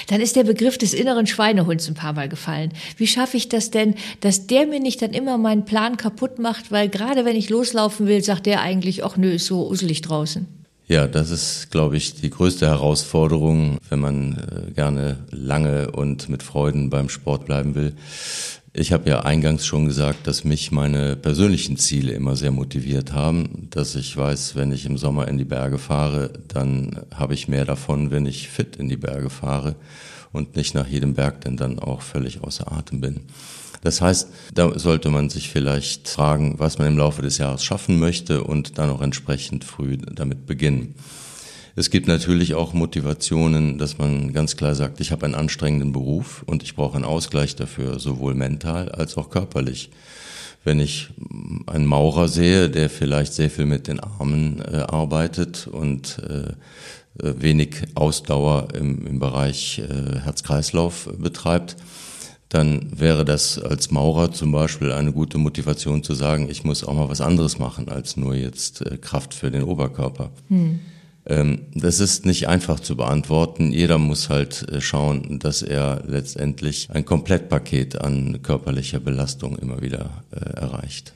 Dann 0.06 0.20
ist 0.20 0.36
der 0.36 0.44
Begriff 0.44 0.78
des 0.78 0.94
inneren 0.94 1.26
Schweinehunds 1.26 1.88
ein 1.88 1.94
paar 1.94 2.12
Mal 2.12 2.28
gefallen. 2.28 2.72
Wie 2.96 3.06
schaffe 3.06 3.36
ich 3.36 3.48
das 3.48 3.70
denn, 3.70 3.94
dass 4.20 4.46
der 4.46 4.66
mir 4.66 4.80
nicht 4.80 5.02
dann 5.02 5.12
immer 5.12 5.36
meinen 5.38 5.64
Plan 5.64 5.96
kaputt 5.96 6.38
macht, 6.38 6.70
weil 6.70 6.88
gerade 6.88 7.24
wenn 7.24 7.36
ich 7.36 7.50
loslaufen 7.50 8.06
will, 8.06 8.22
sagt 8.22 8.46
der 8.46 8.60
eigentlich, 8.60 9.04
ach 9.04 9.16
nö, 9.16 9.32
ist 9.32 9.46
so 9.46 9.68
uselig 9.68 10.00
draußen. 10.02 10.46
Ja, 10.86 11.06
das 11.06 11.30
ist, 11.30 11.70
glaube 11.70 11.96
ich, 11.96 12.14
die 12.14 12.28
größte 12.28 12.66
Herausforderung, 12.66 13.78
wenn 13.88 14.00
man 14.00 14.66
äh, 14.68 14.70
gerne 14.72 15.18
lange 15.30 15.90
und 15.92 16.28
mit 16.28 16.42
Freuden 16.42 16.90
beim 16.90 17.08
Sport 17.08 17.46
bleiben 17.46 17.74
will. 17.74 17.94
Ich 18.76 18.92
habe 18.92 19.08
ja 19.08 19.20
eingangs 19.20 19.64
schon 19.64 19.86
gesagt, 19.86 20.26
dass 20.26 20.42
mich 20.42 20.72
meine 20.72 21.14
persönlichen 21.14 21.76
Ziele 21.76 22.10
immer 22.10 22.34
sehr 22.34 22.50
motiviert 22.50 23.12
haben, 23.12 23.68
dass 23.70 23.94
ich 23.94 24.16
weiß, 24.16 24.56
wenn 24.56 24.72
ich 24.72 24.84
im 24.84 24.98
Sommer 24.98 25.28
in 25.28 25.38
die 25.38 25.44
Berge 25.44 25.78
fahre, 25.78 26.32
dann 26.48 27.02
habe 27.14 27.34
ich 27.34 27.46
mehr 27.46 27.64
davon, 27.64 28.10
wenn 28.10 28.26
ich 28.26 28.48
fit 28.48 28.74
in 28.74 28.88
die 28.88 28.96
Berge 28.96 29.30
fahre 29.30 29.76
und 30.32 30.56
nicht 30.56 30.74
nach 30.74 30.88
jedem 30.88 31.14
Berg 31.14 31.42
denn 31.42 31.56
dann 31.56 31.78
auch 31.78 32.02
völlig 32.02 32.42
außer 32.42 32.72
Atem 32.72 33.00
bin. 33.00 33.20
Das 33.84 34.00
heißt, 34.00 34.30
da 34.52 34.76
sollte 34.76 35.08
man 35.08 35.30
sich 35.30 35.50
vielleicht 35.50 36.08
fragen, 36.08 36.58
was 36.58 36.78
man 36.78 36.88
im 36.88 36.98
Laufe 36.98 37.22
des 37.22 37.38
Jahres 37.38 37.62
schaffen 37.62 38.00
möchte 38.00 38.42
und 38.42 38.76
dann 38.78 38.90
auch 38.90 39.02
entsprechend 39.02 39.62
früh 39.62 39.98
damit 39.98 40.46
beginnen. 40.46 40.96
Es 41.76 41.90
gibt 41.90 42.06
natürlich 42.06 42.54
auch 42.54 42.72
Motivationen, 42.72 43.78
dass 43.78 43.98
man 43.98 44.32
ganz 44.32 44.56
klar 44.56 44.76
sagt, 44.76 45.00
ich 45.00 45.10
habe 45.10 45.24
einen 45.24 45.34
anstrengenden 45.34 45.92
Beruf 45.92 46.44
und 46.46 46.62
ich 46.62 46.76
brauche 46.76 46.94
einen 46.94 47.04
Ausgleich 47.04 47.56
dafür, 47.56 47.98
sowohl 47.98 48.34
mental 48.34 48.90
als 48.90 49.16
auch 49.16 49.28
körperlich. 49.28 49.90
Wenn 50.62 50.78
ich 50.78 51.08
einen 51.66 51.86
Maurer 51.86 52.28
sehe, 52.28 52.70
der 52.70 52.88
vielleicht 52.88 53.34
sehr 53.34 53.50
viel 53.50 53.66
mit 53.66 53.88
den 53.88 53.98
Armen 54.00 54.60
äh, 54.60 54.78
arbeitet 54.78 55.66
und 55.66 56.22
äh, 56.28 56.52
äh 57.22 57.34
wenig 57.42 57.82
Ausdauer 57.94 58.68
im, 58.74 59.06
im 59.06 59.18
Bereich 59.18 59.80
äh, 59.80 60.20
Herz-Kreislauf 60.20 61.10
betreibt, 61.18 61.76
dann 62.48 62.88
wäre 62.96 63.24
das 63.24 63.58
als 63.58 63.90
Maurer 63.90 64.30
zum 64.30 64.52
Beispiel 64.52 64.92
eine 64.92 65.12
gute 65.12 65.38
Motivation 65.38 66.04
zu 66.04 66.14
sagen, 66.14 66.48
ich 66.48 66.62
muss 66.62 66.84
auch 66.84 66.94
mal 66.94 67.08
was 67.08 67.20
anderes 67.20 67.58
machen 67.58 67.88
als 67.88 68.16
nur 68.16 68.36
jetzt 68.36 68.80
äh, 68.80 68.96
Kraft 68.96 69.34
für 69.34 69.50
den 69.50 69.64
Oberkörper. 69.64 70.30
Hm. 70.48 70.78
Ähm, 71.26 71.66
das 71.74 72.00
ist 72.00 72.26
nicht 72.26 72.48
einfach 72.48 72.80
zu 72.80 72.96
beantworten. 72.96 73.72
Jeder 73.72 73.98
muss 73.98 74.28
halt 74.28 74.68
äh, 74.68 74.80
schauen, 74.80 75.38
dass 75.38 75.62
er 75.62 76.02
letztendlich 76.06 76.88
ein 76.92 77.04
Komplettpaket 77.04 78.00
an 78.00 78.42
körperlicher 78.42 79.00
Belastung 79.00 79.56
immer 79.58 79.80
wieder 79.80 80.22
äh, 80.32 80.60
erreicht. 80.60 81.14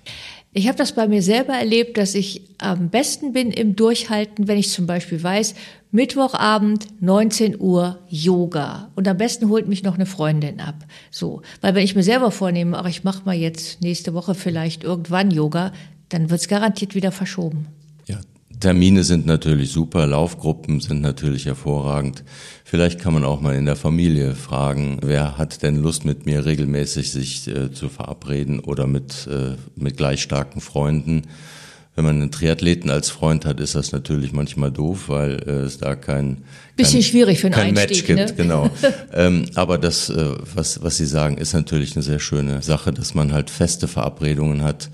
Ich 0.54 0.66
habe 0.66 0.78
das 0.78 0.92
bei 0.92 1.06
mir 1.06 1.22
selber 1.22 1.52
erlebt, 1.52 1.98
dass 1.98 2.14
ich 2.14 2.40
am 2.56 2.88
besten 2.88 3.34
bin 3.34 3.50
im 3.50 3.76
Durchhalten, 3.76 4.48
wenn 4.48 4.56
ich 4.56 4.70
zum 4.70 4.86
Beispiel 4.86 5.22
weiß, 5.22 5.54
Mittwochabend, 5.90 6.86
19 7.00 7.60
Uhr, 7.60 7.98
Yoga. 8.08 8.90
Und 8.94 9.06
am 9.06 9.18
besten 9.18 9.50
holt 9.50 9.68
mich 9.68 9.82
noch 9.82 9.94
eine 9.96 10.06
Freundin 10.06 10.60
ab. 10.60 10.86
So. 11.10 11.42
Weil 11.60 11.74
wenn 11.74 11.84
ich 11.84 11.94
mir 11.94 12.02
selber 12.02 12.30
vornehme, 12.30 12.78
ach, 12.78 12.88
ich 12.88 13.04
mache 13.04 13.24
mal 13.26 13.36
jetzt 13.36 13.82
nächste 13.82 14.14
Woche 14.14 14.34
vielleicht 14.34 14.84
irgendwann 14.84 15.30
Yoga, 15.30 15.72
dann 16.08 16.30
wird's 16.30 16.48
garantiert 16.48 16.94
wieder 16.94 17.12
verschoben. 17.12 17.66
Termine 18.60 19.04
sind 19.04 19.26
natürlich 19.26 19.70
super, 19.70 20.06
Laufgruppen 20.06 20.80
sind 20.80 21.00
natürlich 21.00 21.46
hervorragend. 21.46 22.24
Vielleicht 22.64 23.00
kann 23.00 23.14
man 23.14 23.24
auch 23.24 23.40
mal 23.40 23.54
in 23.54 23.66
der 23.66 23.76
Familie 23.76 24.34
fragen, 24.34 24.98
wer 25.02 25.38
hat 25.38 25.62
denn 25.62 25.76
Lust 25.76 26.04
mit 26.04 26.26
mir 26.26 26.44
regelmäßig 26.44 27.10
sich 27.10 27.48
äh, 27.48 27.72
zu 27.72 27.88
verabreden 27.88 28.60
oder 28.60 28.86
mit, 28.86 29.28
äh, 29.28 29.56
mit 29.76 29.96
gleich 29.96 30.22
starken 30.22 30.60
Freunden. 30.60 31.22
Wenn 31.94 32.04
man 32.04 32.22
einen 32.22 32.30
Triathleten 32.30 32.90
als 32.90 33.10
Freund 33.10 33.44
hat, 33.44 33.58
ist 33.58 33.74
das 33.74 33.90
natürlich 33.90 34.32
manchmal 34.32 34.70
doof, 34.70 35.08
weil 35.08 35.42
äh, 35.46 35.50
es 35.62 35.78
da 35.78 35.96
kein 35.96 36.44
bisschen 36.76 37.00
kein, 37.00 37.10
schwierig 37.10 37.40
für 37.40 37.48
einen 37.48 37.54
kein 37.54 37.78
Einstieg, 37.78 38.08
Match 38.08 38.26
gibt, 38.26 38.38
ne? 38.38 38.44
genau. 38.44 38.70
ähm, 39.12 39.46
aber 39.54 39.78
das, 39.78 40.08
äh, 40.08 40.30
was 40.54 40.82
was 40.82 40.96
Sie 40.96 41.06
sagen, 41.06 41.38
ist 41.38 41.54
natürlich 41.54 41.96
eine 41.96 42.04
sehr 42.04 42.20
schöne 42.20 42.62
Sache, 42.62 42.92
dass 42.92 43.14
man 43.14 43.32
halt 43.32 43.50
feste 43.50 43.88
Verabredungen 43.88 44.62
hat 44.62 44.90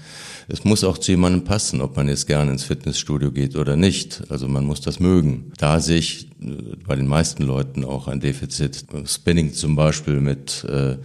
es 0.48 0.64
muss 0.64 0.84
auch 0.84 0.98
zu 0.98 1.12
jemandem 1.12 1.44
passen, 1.44 1.80
ob 1.80 1.96
man 1.96 2.08
jetzt 2.08 2.26
gerne 2.26 2.52
ins 2.52 2.64
Fitnessstudio 2.64 3.32
geht 3.32 3.56
oder 3.56 3.76
nicht. 3.76 4.22
Also 4.28 4.48
man 4.48 4.64
muss 4.64 4.80
das 4.80 5.00
mögen. 5.00 5.52
Da 5.58 5.80
sehe 5.80 5.98
ich 5.98 6.28
äh, 6.42 6.76
bei 6.86 6.96
den 6.96 7.06
meisten 7.06 7.42
Leuten 7.42 7.84
auch 7.84 8.08
ein 8.08 8.20
Defizit. 8.20 8.84
Spinning 9.06 9.52
zum 9.54 9.76
Beispiel 9.76 10.20
mit 10.20 10.64
äh, 10.64 10.96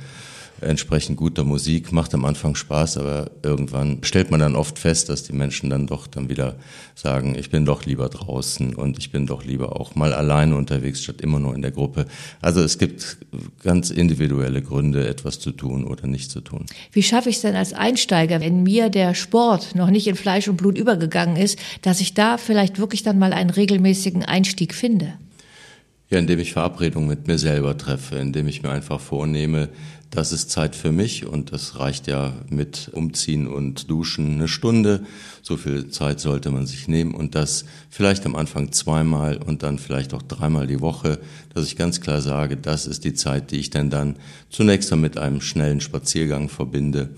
entsprechend 0.61 1.17
guter 1.17 1.43
Musik, 1.43 1.91
macht 1.91 2.13
am 2.13 2.25
Anfang 2.25 2.55
Spaß, 2.55 2.97
aber 2.97 3.31
irgendwann 3.43 3.99
stellt 4.03 4.31
man 4.31 4.39
dann 4.39 4.55
oft 4.55 4.79
fest, 4.79 5.09
dass 5.09 5.23
die 5.23 5.33
Menschen 5.33 5.69
dann 5.69 5.87
doch 5.87 6.07
dann 6.07 6.29
wieder 6.29 6.55
sagen, 6.95 7.35
ich 7.37 7.49
bin 7.49 7.65
doch 7.65 7.85
lieber 7.85 8.09
draußen 8.09 8.75
und 8.75 8.97
ich 8.97 9.11
bin 9.11 9.25
doch 9.25 9.43
lieber 9.43 9.79
auch 9.79 9.95
mal 9.95 10.13
alleine 10.13 10.55
unterwegs, 10.55 11.03
statt 11.03 11.21
immer 11.21 11.39
nur 11.39 11.55
in 11.55 11.61
der 11.61 11.71
Gruppe. 11.71 12.05
Also 12.41 12.61
es 12.61 12.77
gibt 12.77 13.17
ganz 13.63 13.89
individuelle 13.89 14.61
Gründe, 14.61 15.07
etwas 15.07 15.39
zu 15.39 15.51
tun 15.51 15.85
oder 15.85 16.07
nicht 16.07 16.31
zu 16.31 16.41
tun. 16.41 16.65
Wie 16.91 17.03
schaffe 17.03 17.29
ich 17.29 17.37
es 17.37 17.41
denn 17.41 17.55
als 17.55 17.73
Einsteiger, 17.73 18.41
wenn 18.41 18.63
mir 18.63 18.89
der 18.89 19.13
Sport 19.13 19.75
noch 19.75 19.89
nicht 19.89 20.07
in 20.07 20.15
Fleisch 20.15 20.47
und 20.47 20.57
Blut 20.57 20.77
übergegangen 20.77 21.37
ist, 21.37 21.59
dass 21.81 22.01
ich 22.01 22.13
da 22.13 22.37
vielleicht 22.37 22.79
wirklich 22.79 23.03
dann 23.03 23.19
mal 23.19 23.33
einen 23.33 23.49
regelmäßigen 23.49 24.23
Einstieg 24.23 24.73
finde? 24.73 25.13
Ja, 26.09 26.17
indem 26.17 26.39
ich 26.39 26.53
Verabredungen 26.53 27.07
mit 27.07 27.27
mir 27.27 27.37
selber 27.37 27.77
treffe, 27.77 28.15
indem 28.15 28.47
ich 28.47 28.63
mir 28.63 28.71
einfach 28.71 28.99
vornehme, 28.99 29.69
das 30.11 30.31
ist 30.31 30.49
Zeit 30.49 30.75
für 30.75 30.91
mich 30.91 31.25
und 31.25 31.51
das 31.51 31.77
reicht 31.77 32.07
ja 32.07 32.33
mit 32.49 32.89
Umziehen 32.93 33.47
und 33.47 33.89
Duschen 33.89 34.35
eine 34.35 34.47
Stunde. 34.47 35.05
So 35.43 35.55
viel 35.55 35.89
Zeit 35.89 36.19
sollte 36.19 36.49
man 36.49 36.65
sich 36.65 36.87
nehmen 36.87 37.13
und 37.13 37.35
das 37.35 37.65
vielleicht 37.89 38.25
am 38.25 38.35
Anfang 38.35 38.71
zweimal 38.71 39.37
und 39.37 39.61
dann 39.61 39.77
vielleicht 39.77 40.13
auch 40.13 40.23
dreimal 40.23 40.65
die 40.65 40.81
Woche, 40.81 41.19
dass 41.53 41.65
ich 41.65 41.75
ganz 41.75 42.01
klar 42.01 42.21
sage, 42.21 42.57
das 42.57 42.87
ist 42.87 43.03
die 43.03 43.13
Zeit, 43.13 43.51
die 43.51 43.59
ich 43.59 43.69
denn 43.69 43.89
dann 43.89 44.15
zunächst 44.49 44.89
mal 44.89 44.97
mit 44.97 45.17
einem 45.17 45.41
schnellen 45.41 45.79
Spaziergang 45.79 46.49
verbinde 46.49 47.09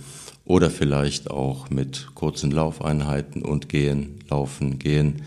oder 0.44 0.70
vielleicht 0.70 1.32
auch 1.32 1.70
mit 1.70 2.08
kurzen 2.14 2.52
Laufeinheiten 2.52 3.42
und 3.42 3.70
gehen, 3.70 4.20
laufen, 4.30 4.80
gehen. 4.80 5.22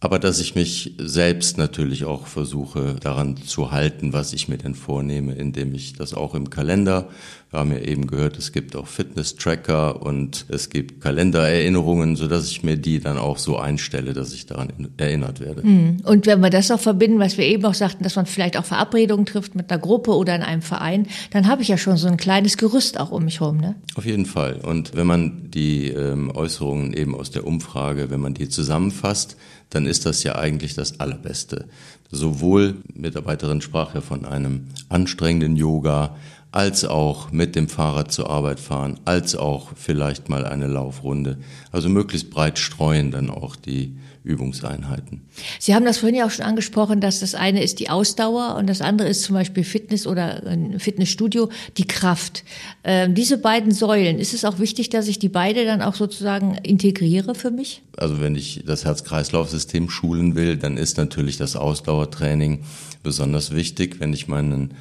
Aber 0.00 0.20
dass 0.20 0.38
ich 0.38 0.54
mich 0.54 0.94
selbst 0.98 1.58
natürlich 1.58 2.04
auch 2.04 2.28
versuche 2.28 2.96
daran 3.00 3.36
zu 3.36 3.72
halten, 3.72 4.12
was 4.12 4.32
ich 4.32 4.48
mir 4.48 4.58
denn 4.58 4.76
vornehme, 4.76 5.34
indem 5.34 5.74
ich 5.74 5.94
das 5.94 6.14
auch 6.14 6.36
im 6.36 6.50
Kalender, 6.50 7.08
wir 7.50 7.60
haben 7.60 7.72
ja 7.72 7.78
eben 7.78 8.06
gehört, 8.06 8.36
es 8.36 8.52
gibt 8.52 8.76
auch 8.76 8.86
Fitness-Tracker 8.86 10.02
und 10.02 10.44
es 10.48 10.68
gibt 10.68 11.00
Kalendererinnerungen, 11.00 12.14
so 12.14 12.28
dass 12.28 12.50
ich 12.50 12.62
mir 12.62 12.76
die 12.76 13.00
dann 13.00 13.16
auch 13.16 13.38
so 13.38 13.56
einstelle, 13.56 14.12
dass 14.12 14.34
ich 14.34 14.44
daran 14.44 14.68
erinnert 14.98 15.40
werde. 15.40 15.62
Hm. 15.62 16.02
Und 16.04 16.26
wenn 16.26 16.40
wir 16.40 16.50
das 16.50 16.70
auch 16.70 16.78
verbinden, 16.78 17.18
was 17.18 17.38
wir 17.38 17.46
eben 17.46 17.64
auch 17.64 17.74
sagten, 17.74 18.04
dass 18.04 18.16
man 18.16 18.26
vielleicht 18.26 18.58
auch 18.58 18.66
Verabredungen 18.66 19.24
trifft 19.24 19.54
mit 19.54 19.70
einer 19.70 19.80
Gruppe 19.80 20.14
oder 20.14 20.36
in 20.36 20.42
einem 20.42 20.60
Verein, 20.60 21.06
dann 21.30 21.48
habe 21.48 21.62
ich 21.62 21.68
ja 21.68 21.78
schon 21.78 21.96
so 21.96 22.06
ein 22.06 22.18
kleines 22.18 22.58
Gerüst 22.58 23.00
auch 23.00 23.10
um 23.10 23.24
mich 23.24 23.40
herum. 23.40 23.56
Ne? 23.56 23.76
Auf 23.94 24.04
jeden 24.04 24.26
Fall. 24.26 24.60
Und 24.62 24.94
wenn 24.94 25.06
man 25.06 25.50
die 25.50 25.88
ähm, 25.88 26.30
Äußerungen 26.30 26.92
eben 26.92 27.14
aus 27.14 27.30
der 27.30 27.46
Umfrage, 27.46 28.10
wenn 28.10 28.20
man 28.20 28.34
die 28.34 28.50
zusammenfasst, 28.50 29.38
dann 29.70 29.86
ist 29.86 30.06
das 30.06 30.22
ja 30.22 30.36
eigentlich 30.36 30.74
das 30.74 31.00
Allerbeste. 31.00 31.66
Sowohl 32.10 32.76
Mitarbeiterin 32.94 33.60
sprach 33.60 33.94
ja 33.94 34.00
von 34.00 34.24
einem 34.24 34.68
anstrengenden 34.88 35.56
Yoga, 35.56 36.16
als 36.50 36.84
auch 36.84 37.30
mit 37.30 37.56
dem 37.56 37.68
Fahrrad 37.68 38.10
zur 38.10 38.30
Arbeit 38.30 38.58
fahren, 38.58 38.98
als 39.04 39.36
auch 39.36 39.72
vielleicht 39.74 40.28
mal 40.28 40.46
eine 40.46 40.66
Laufrunde. 40.66 41.38
Also 41.72 41.88
möglichst 41.88 42.30
breit 42.30 42.58
streuen 42.58 43.10
dann 43.10 43.28
auch 43.30 43.54
die 43.54 43.96
Übungseinheiten. 44.24 45.22
Sie 45.58 45.74
haben 45.74 45.84
das 45.84 45.98
vorhin 45.98 46.18
ja 46.18 46.26
auch 46.26 46.30
schon 46.30 46.44
angesprochen, 46.44 47.00
dass 47.00 47.20
das 47.20 47.34
eine 47.34 47.62
ist 47.62 47.78
die 47.80 47.88
Ausdauer 47.88 48.56
und 48.56 48.68
das 48.68 48.80
andere 48.80 49.08
ist 49.08 49.22
zum 49.22 49.34
Beispiel 49.34 49.64
Fitness 49.64 50.06
oder 50.06 50.46
ein 50.46 50.78
Fitnessstudio, 50.80 51.48
die 51.76 51.86
Kraft. 51.86 52.44
Ähm, 52.84 53.14
diese 53.14 53.38
beiden 53.38 53.72
Säulen, 53.72 54.18
ist 54.18 54.34
es 54.34 54.44
auch 54.44 54.58
wichtig, 54.58 54.90
dass 54.90 55.08
ich 55.08 55.18
die 55.18 55.28
beide 55.28 55.64
dann 55.64 55.82
auch 55.82 55.94
sozusagen 55.94 56.54
integriere 56.62 57.34
für 57.34 57.50
mich? 57.50 57.82
Also 57.96 58.20
wenn 58.20 58.34
ich 58.34 58.62
das 58.66 58.84
Herz-Kreislauf-System 58.84 59.90
schulen 59.90 60.34
will, 60.34 60.56
dann 60.56 60.76
ist 60.76 60.96
natürlich 60.96 61.36
das 61.36 61.56
Ausdauertraining 61.56 62.64
besonders 63.02 63.54
wichtig. 63.54 64.00
Wenn 64.00 64.12
ich 64.12 64.28
meinen 64.28 64.74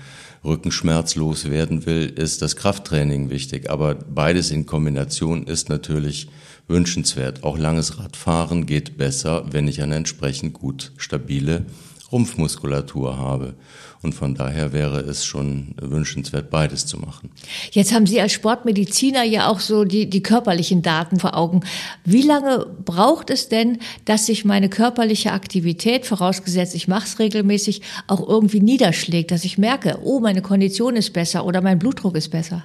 Rücken 0.44 0.72
schmerzlos 0.72 1.50
werden 1.50 1.86
will, 1.86 2.08
ist 2.08 2.42
das 2.42 2.56
Krafttraining 2.56 3.30
wichtig. 3.30 3.70
Aber 3.70 3.96
beides 3.96 4.52
in 4.52 4.66
Kombination 4.66 5.46
ist 5.48 5.70
natürlich 5.70 6.30
wünschenswert. 6.68 7.44
Auch 7.44 7.58
langes 7.58 8.00
Radfahren 8.00 8.66
geht 8.66 8.98
besser, 8.98 9.46
wenn 9.52 9.68
ich 9.68 9.82
eine 9.82 9.96
entsprechend 9.96 10.54
gut 10.54 10.92
stabile 10.98 11.66
Rumpfmuskulatur 12.12 13.18
habe. 13.18 13.56
Und 14.02 14.14
von 14.14 14.36
daher 14.36 14.74
wäre 14.74 15.00
es 15.00 15.26
schon 15.26 15.74
wünschenswert, 15.82 16.50
beides 16.50 16.86
zu 16.86 16.98
machen. 16.98 17.32
Jetzt 17.72 17.94
haben 17.94 18.06
Sie 18.06 18.22
als 18.22 18.32
Sportmediziner 18.32 19.24
ja 19.24 19.48
auch 19.48 19.60
so 19.60 19.86
die, 19.86 20.08
die 20.10 20.22
körperlichen 20.22 20.84
Daten 20.84 21.20
vor 21.20 21.36
Augen. 21.36 21.62
Wie 22.06 22.22
lange 22.22 22.68
braucht 22.86 23.32
es 23.32 23.50
denn, 23.50 23.80
dass 24.06 24.28
sich 24.28 24.46
meine 24.46 24.70
körperliche 24.70 25.32
Aktivität, 25.32 26.06
vorausgesetzt 26.06 26.76
ich 26.76 26.88
mache 26.88 27.06
es 27.06 27.20
regelmäßig, 27.20 27.82
auch 28.06 28.28
irgendwie 28.28 28.62
niederschlägt, 28.62 29.32
dass 29.32 29.44
ich 29.44 29.58
merke, 29.58 30.00
oh, 30.04 30.20
meine 30.20 30.42
Kondition 30.42 30.96
ist 30.96 31.12
besser 31.14 31.46
oder 31.46 31.62
mein 31.62 31.80
Blutdruck 31.80 32.16
ist 32.16 32.30
besser? 32.30 32.64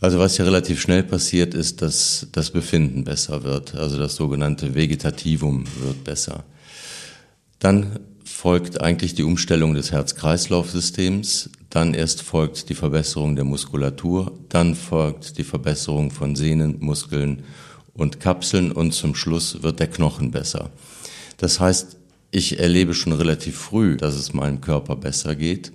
Also 0.00 0.18
was 0.18 0.36
hier 0.36 0.44
relativ 0.44 0.80
schnell 0.80 1.02
passiert, 1.02 1.54
ist, 1.54 1.80
dass 1.80 2.26
das 2.32 2.50
Befinden 2.50 3.04
besser 3.04 3.42
wird. 3.42 3.74
Also 3.74 3.98
das 3.98 4.16
sogenannte 4.16 4.74
Vegetativum 4.74 5.64
wird 5.80 6.04
besser. 6.04 6.44
Dann 7.58 7.98
folgt 8.44 8.82
eigentlich 8.82 9.14
die 9.14 9.22
Umstellung 9.22 9.72
des 9.72 9.90
Herz-Kreislauf-Systems, 9.90 11.48
dann 11.70 11.94
erst 11.94 12.20
folgt 12.20 12.68
die 12.68 12.74
Verbesserung 12.74 13.36
der 13.36 13.46
Muskulatur, 13.46 14.32
dann 14.50 14.74
folgt 14.74 15.38
die 15.38 15.44
Verbesserung 15.44 16.10
von 16.10 16.36
Sehnen, 16.36 16.76
Muskeln 16.80 17.44
und 17.94 18.20
Kapseln 18.20 18.70
und 18.70 18.92
zum 18.92 19.14
Schluss 19.14 19.62
wird 19.62 19.80
der 19.80 19.86
Knochen 19.86 20.30
besser. 20.30 20.68
Das 21.38 21.58
heißt, 21.58 21.96
ich 22.32 22.58
erlebe 22.58 22.92
schon 22.92 23.14
relativ 23.14 23.56
früh, 23.56 23.96
dass 23.96 24.14
es 24.14 24.34
meinem 24.34 24.60
Körper 24.60 24.96
besser 24.96 25.34
geht. 25.34 25.72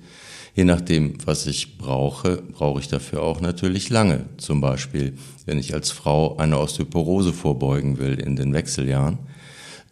Je 0.53 0.63
nachdem, 0.63 1.15
was 1.25 1.47
ich 1.47 1.79
brauche, 1.79 2.43
brauche 2.51 2.82
ich 2.82 2.88
dafür 2.88 3.23
auch 3.23 3.41
natürlich 3.41 3.89
lange. 3.89 4.25
Zum 4.38 4.62
Beispiel, 4.62 5.17
wenn 5.47 5.58
ich 5.58 5.73
als 5.73 5.89
Frau 5.89 6.38
eine 6.38 6.60
Osteoporose 6.60 7.34
vorbeugen 7.34 7.97
will 7.97 8.19
in 8.19 8.36
den 8.36 8.53
Wechseljahren, 8.53 9.17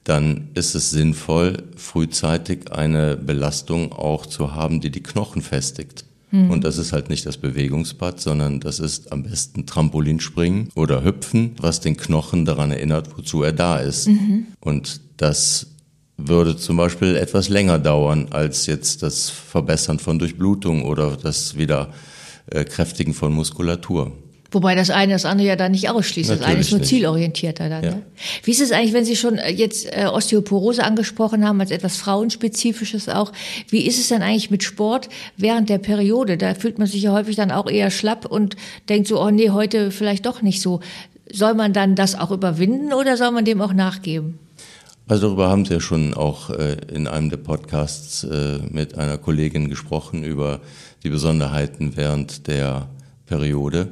dann 0.07 0.49
ist 0.53 0.73
es 0.73 0.91
sinnvoll, 0.91 1.63
frühzeitig 1.75 2.71
eine 2.71 3.17
Belastung 3.17 3.91
auch 3.91 4.25
zu 4.25 4.55
haben, 4.55 4.79
die 4.79 4.89
die 4.89 5.03
Knochen 5.03 5.41
festigt. 5.41 6.05
Mhm. 6.31 6.51
Und 6.51 6.63
das 6.63 6.77
ist 6.77 6.93
halt 6.93 7.09
nicht 7.09 7.25
das 7.25 7.37
Bewegungsbad, 7.37 8.19
sondern 8.19 8.59
das 8.59 8.79
ist 8.79 9.11
am 9.11 9.23
besten 9.23 9.65
Trampolinspringen 9.65 10.69
oder 10.75 11.03
Hüpfen, 11.03 11.55
was 11.59 11.81
den 11.81 11.97
Knochen 11.97 12.45
daran 12.45 12.71
erinnert, 12.71 13.17
wozu 13.17 13.43
er 13.43 13.53
da 13.53 13.77
ist. 13.79 14.07
Mhm. 14.07 14.47
Und 14.59 15.01
das 15.17 15.67
würde 16.17 16.57
zum 16.57 16.77
Beispiel 16.77 17.15
etwas 17.15 17.49
länger 17.49 17.77
dauern 17.77 18.27
als 18.31 18.65
jetzt 18.65 19.03
das 19.03 19.29
Verbessern 19.29 19.99
von 19.99 20.19
Durchblutung 20.19 20.83
oder 20.83 21.15
das 21.15 21.57
Wiederkräftigen 21.57 23.13
von 23.13 23.33
Muskulatur. 23.33 24.13
Wobei 24.51 24.75
das 24.75 24.89
eine 24.89 25.13
das 25.13 25.25
andere 25.25 25.47
ja 25.47 25.55
dann 25.55 25.71
nicht 25.71 25.89
ausschließt. 25.89 26.29
Natürlich 26.29 26.45
das 26.45 26.51
eine 26.51 26.61
ist 26.61 26.71
nur 26.71 26.79
nicht. 26.79 26.89
zielorientierter 26.89 27.69
dann. 27.69 27.83
Ja. 27.83 27.91
Ne? 27.91 28.01
Wie 28.43 28.51
ist 28.51 28.61
es 28.61 28.71
eigentlich, 28.71 28.93
wenn 28.93 29.05
Sie 29.05 29.15
schon 29.15 29.37
äh, 29.37 29.51
jetzt 29.51 29.87
äh, 29.91 30.05
Osteoporose 30.05 30.83
angesprochen 30.83 31.45
haben, 31.45 31.59
als 31.59 31.71
etwas 31.71 31.97
Frauenspezifisches 31.97 33.09
auch? 33.09 33.31
Wie 33.69 33.85
ist 33.85 33.99
es 33.99 34.07
denn 34.07 34.21
eigentlich 34.21 34.49
mit 34.49 34.63
Sport 34.63 35.09
während 35.35 35.69
der 35.69 35.79
Periode? 35.79 36.37
Da 36.37 36.53
fühlt 36.55 36.79
man 36.79 36.87
sich 36.87 37.01
ja 37.01 37.11
häufig 37.11 37.35
dann 37.35 37.51
auch 37.51 37.69
eher 37.69 37.91
schlapp 37.91 38.25
und 38.25 38.55
denkt 38.89 39.07
so, 39.07 39.21
oh 39.21 39.29
nee, 39.29 39.49
heute 39.49 39.91
vielleicht 39.91 40.25
doch 40.25 40.41
nicht 40.41 40.61
so. 40.61 40.79
Soll 41.29 41.53
man 41.53 41.73
dann 41.73 41.95
das 41.95 42.17
auch 42.17 42.31
überwinden 42.31 42.93
oder 42.93 43.17
soll 43.17 43.31
man 43.31 43.43
dem 43.43 43.61
auch 43.61 43.73
nachgeben? 43.73 44.39
Also 45.09 45.27
darüber 45.27 45.49
haben 45.49 45.65
Sie 45.65 45.73
ja 45.73 45.79
schon 45.79 46.13
auch 46.13 46.49
äh, 46.49 46.77
in 46.93 47.07
einem 47.07 47.29
der 47.29 47.37
Podcasts 47.37 48.25
äh, 48.25 48.59
mit 48.69 48.97
einer 48.97 49.17
Kollegin 49.17 49.69
gesprochen 49.69 50.23
über 50.23 50.59
die 51.03 51.09
Besonderheiten 51.09 51.95
während 51.95 52.47
der 52.47 52.87
Periode. 53.25 53.87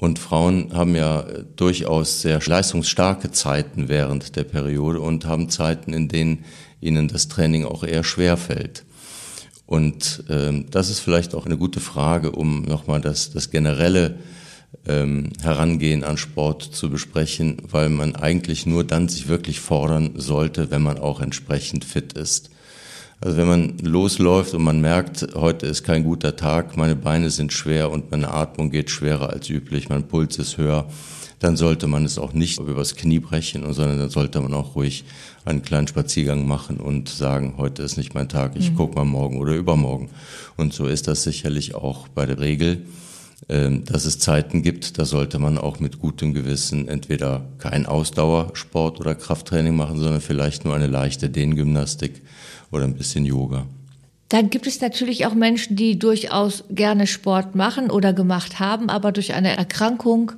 Und 0.00 0.20
Frauen 0.20 0.72
haben 0.74 0.94
ja 0.94 1.26
durchaus 1.56 2.20
sehr 2.20 2.40
leistungsstarke 2.40 3.32
Zeiten 3.32 3.88
während 3.88 4.36
der 4.36 4.44
Periode 4.44 5.00
und 5.00 5.26
haben 5.26 5.50
Zeiten, 5.50 5.92
in 5.92 6.08
denen 6.08 6.44
ihnen 6.80 7.08
das 7.08 7.26
Training 7.26 7.64
auch 7.64 7.82
eher 7.82 8.04
schwer 8.04 8.36
fällt. 8.36 8.84
Und 9.66 10.24
ähm, 10.30 10.66
das 10.70 10.88
ist 10.88 11.00
vielleicht 11.00 11.34
auch 11.34 11.46
eine 11.46 11.58
gute 11.58 11.80
Frage, 11.80 12.30
um 12.30 12.62
nochmal 12.62 13.00
das, 13.00 13.32
das 13.32 13.50
generelle 13.50 14.18
ähm, 14.86 15.30
Herangehen 15.42 16.04
an 16.04 16.16
Sport 16.16 16.62
zu 16.62 16.90
besprechen, 16.90 17.56
weil 17.68 17.88
man 17.88 18.14
eigentlich 18.14 18.66
nur 18.66 18.84
dann 18.84 19.08
sich 19.08 19.26
wirklich 19.26 19.58
fordern 19.58 20.12
sollte, 20.14 20.70
wenn 20.70 20.82
man 20.82 20.98
auch 20.98 21.20
entsprechend 21.20 21.84
fit 21.84 22.12
ist. 22.12 22.50
Also 23.20 23.36
wenn 23.36 23.48
man 23.48 23.78
losläuft 23.78 24.54
und 24.54 24.62
man 24.62 24.80
merkt, 24.80 25.26
heute 25.34 25.66
ist 25.66 25.82
kein 25.82 26.04
guter 26.04 26.36
Tag, 26.36 26.76
meine 26.76 26.94
Beine 26.94 27.30
sind 27.30 27.52
schwer 27.52 27.90
und 27.90 28.12
meine 28.12 28.32
Atmung 28.32 28.70
geht 28.70 28.90
schwerer 28.90 29.30
als 29.30 29.50
üblich, 29.50 29.88
mein 29.88 30.06
Puls 30.06 30.38
ist 30.38 30.56
höher, 30.56 30.86
dann 31.40 31.56
sollte 31.56 31.88
man 31.88 32.04
es 32.04 32.18
auch 32.18 32.32
nicht 32.32 32.60
übers 32.60 32.94
Knie 32.94 33.18
brechen, 33.18 33.72
sondern 33.72 33.98
dann 33.98 34.10
sollte 34.10 34.40
man 34.40 34.54
auch 34.54 34.76
ruhig 34.76 35.04
einen 35.44 35.62
kleinen 35.62 35.88
Spaziergang 35.88 36.46
machen 36.46 36.78
und 36.78 37.08
sagen, 37.08 37.54
heute 37.56 37.82
ist 37.82 37.96
nicht 37.96 38.14
mein 38.14 38.28
Tag, 38.28 38.52
ich 38.54 38.70
mhm. 38.70 38.76
gucke 38.76 38.94
mal 38.94 39.04
morgen 39.04 39.38
oder 39.38 39.54
übermorgen. 39.54 40.10
Und 40.56 40.72
so 40.72 40.86
ist 40.86 41.08
das 41.08 41.24
sicherlich 41.24 41.74
auch 41.74 42.06
bei 42.08 42.24
der 42.24 42.38
Regel 42.38 42.84
ähm, 43.48 43.84
dass 43.84 44.04
es 44.04 44.18
Zeiten 44.18 44.62
gibt, 44.62 44.98
da 44.98 45.04
sollte 45.04 45.38
man 45.38 45.56
auch 45.58 45.80
mit 45.80 46.00
gutem 46.00 46.34
Gewissen 46.34 46.88
entweder 46.88 47.46
kein 47.58 47.86
Ausdauersport 47.86 49.00
oder 49.00 49.14
Krafttraining 49.14 49.74
machen, 49.74 49.98
sondern 49.98 50.20
vielleicht 50.20 50.64
nur 50.64 50.74
eine 50.74 50.88
leichte 50.88 51.30
Dehngymnastik 51.30 52.20
oder 52.70 52.84
ein 52.84 52.94
bisschen 52.94 53.24
Yoga. 53.24 53.66
Dann 54.28 54.50
gibt 54.50 54.66
es 54.66 54.80
natürlich 54.80 55.26
auch 55.26 55.34
Menschen, 55.34 55.76
die 55.76 55.98
durchaus 55.98 56.64
gerne 56.70 57.06
Sport 57.06 57.54
machen 57.54 57.90
oder 57.90 58.12
gemacht 58.12 58.60
haben, 58.60 58.90
aber 58.90 59.10
durch 59.10 59.32
eine 59.32 59.56
Erkrankung 59.56 60.32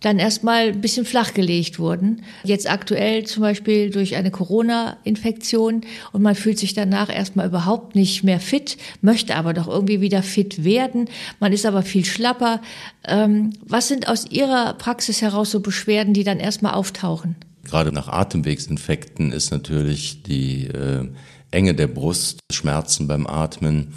dann 0.00 0.18
erstmal 0.18 0.68
ein 0.68 0.80
bisschen 0.80 1.04
flachgelegt 1.04 1.78
wurden. 1.78 2.22
Jetzt 2.44 2.70
aktuell 2.70 3.24
zum 3.24 3.42
Beispiel 3.42 3.90
durch 3.90 4.16
eine 4.16 4.30
Corona-Infektion 4.30 5.82
und 6.12 6.22
man 6.22 6.34
fühlt 6.34 6.58
sich 6.58 6.72
danach 6.74 7.14
erstmal 7.14 7.48
überhaupt 7.48 7.96
nicht 7.96 8.22
mehr 8.22 8.38
fit, 8.38 8.76
möchte 9.02 9.34
aber 9.34 9.54
doch 9.54 9.66
irgendwie 9.66 10.00
wieder 10.00 10.22
fit 10.22 10.64
werden. 10.64 11.06
Man 11.40 11.52
ist 11.52 11.66
aber 11.66 11.82
viel 11.82 12.04
schlapper. 12.04 12.60
Ähm, 13.06 13.52
was 13.66 13.88
sind 13.88 14.08
aus 14.08 14.30
Ihrer 14.30 14.74
Praxis 14.74 15.20
heraus 15.20 15.50
so 15.50 15.60
Beschwerden, 15.60 16.14
die 16.14 16.24
dann 16.24 16.38
erstmal 16.38 16.74
auftauchen? 16.74 17.34
Gerade 17.64 17.92
nach 17.92 18.08
Atemwegsinfekten 18.08 19.32
ist 19.32 19.50
natürlich 19.50 20.22
die 20.22 20.68
äh, 20.68 21.08
Enge 21.50 21.74
der 21.74 21.86
Brust, 21.86 22.40
Schmerzen 22.52 23.06
beim 23.06 23.26
Atmen, 23.26 23.94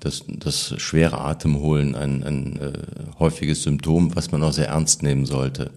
das, 0.00 0.24
das 0.28 0.74
schwere 0.78 1.18
Atemholen 1.18 1.94
ein, 1.94 2.22
ein 2.22 2.60
äh, 2.60 2.72
häufiges 3.18 3.62
Symptom, 3.62 4.14
was 4.14 4.32
man 4.32 4.42
auch 4.42 4.52
sehr 4.52 4.68
ernst 4.68 5.02
nehmen 5.02 5.24
sollte. 5.24 5.70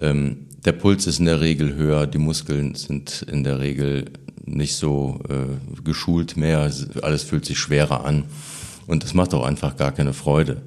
Ähm, 0.00 0.46
der 0.64 0.72
Puls 0.72 1.06
ist 1.06 1.20
in 1.20 1.26
der 1.26 1.40
Regel 1.40 1.74
höher, 1.74 2.06
die 2.06 2.18
Muskeln 2.18 2.74
sind 2.74 3.22
in 3.22 3.44
der 3.44 3.60
Regel 3.60 4.10
nicht 4.44 4.76
so 4.76 5.20
äh, 5.28 5.82
geschult 5.82 6.36
mehr, 6.36 6.70
alles 7.02 7.22
fühlt 7.22 7.46
sich 7.46 7.58
schwerer 7.58 8.04
an 8.04 8.24
und 8.86 9.02
das 9.02 9.14
macht 9.14 9.32
auch 9.34 9.44
einfach 9.44 9.76
gar 9.76 9.92
keine 9.92 10.12
Freude. 10.12 10.62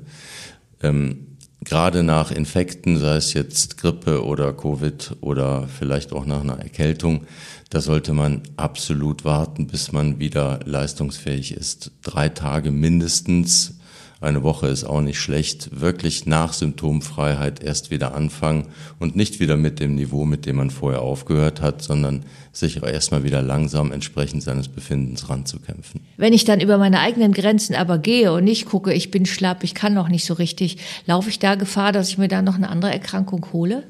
Ähm, 0.82 1.27
gerade 1.68 2.02
nach 2.02 2.32
Infekten, 2.32 2.98
sei 2.98 3.18
es 3.18 3.34
jetzt 3.34 3.78
Grippe 3.78 4.24
oder 4.24 4.54
Covid 4.54 5.18
oder 5.20 5.68
vielleicht 5.68 6.14
auch 6.14 6.26
nach 6.26 6.40
einer 6.42 6.60
Erkältung, 6.60 7.26
da 7.70 7.82
sollte 7.82 8.14
man 8.14 8.44
absolut 8.56 9.26
warten, 9.26 9.68
bis 9.68 9.92
man 9.92 10.18
wieder 10.18 10.62
leistungsfähig 10.64 11.52
ist. 11.52 11.92
Drei 12.04 12.30
Tage 12.30 12.72
mindestens 12.72 13.77
eine 14.20 14.42
Woche 14.42 14.68
ist 14.68 14.84
auch 14.84 15.02
nicht 15.02 15.20
schlecht, 15.20 15.80
wirklich 15.80 16.26
nach 16.26 16.54
Symptomfreiheit 16.54 17.62
erst 17.62 17.92
wieder 17.92 18.16
anfangen 18.16 18.68
und 18.98 19.16
nicht 19.16 19.40
wieder 19.40 19.58
mit 19.58 19.80
dem 19.80 19.94
Niveau, 19.94 20.26
mit 20.26 20.48
dem 20.48 20.56
man 20.56 20.72
vorher 20.72 21.04
aufgehört 21.04 21.62
hat, 21.62 21.84
sondern 21.84 22.24
sich 22.52 22.82
erstmal 22.82 23.24
wieder 23.24 23.44
langsam 23.44 23.92
entsprechend 23.92 24.42
seines 24.42 24.70
Befindens 24.70 25.30
ranzukämpfen. 25.30 26.02
Wenn 26.18 26.34
ich 26.34 26.46
dann 26.46 26.60
über 26.60 26.80
meine 26.80 27.00
eigenen 27.00 27.32
Grenzen 27.32 27.76
aber 27.76 28.00
gehe 28.00 28.34
und 28.34 28.44
nicht 28.44 28.66
gucke, 28.66 28.92
ich 28.92 29.12
bin 29.12 29.28
schlapp, 29.28 29.64
ich 29.64 29.76
kann 29.76 29.94
noch 29.94 30.10
nicht 30.10 30.26
so 30.26 30.34
richtig, 30.34 30.78
laufe 31.06 31.30
ich 31.30 31.38
da 31.38 31.54
Gefahr, 31.54 31.92
dass 31.92 32.10
ich 32.10 32.18
mir 32.18 32.28
da 32.28 32.42
noch 32.42 32.56
eine 32.56 32.70
andere 32.70 32.92
Erkrankung 32.92 33.46
hole? 33.54 33.84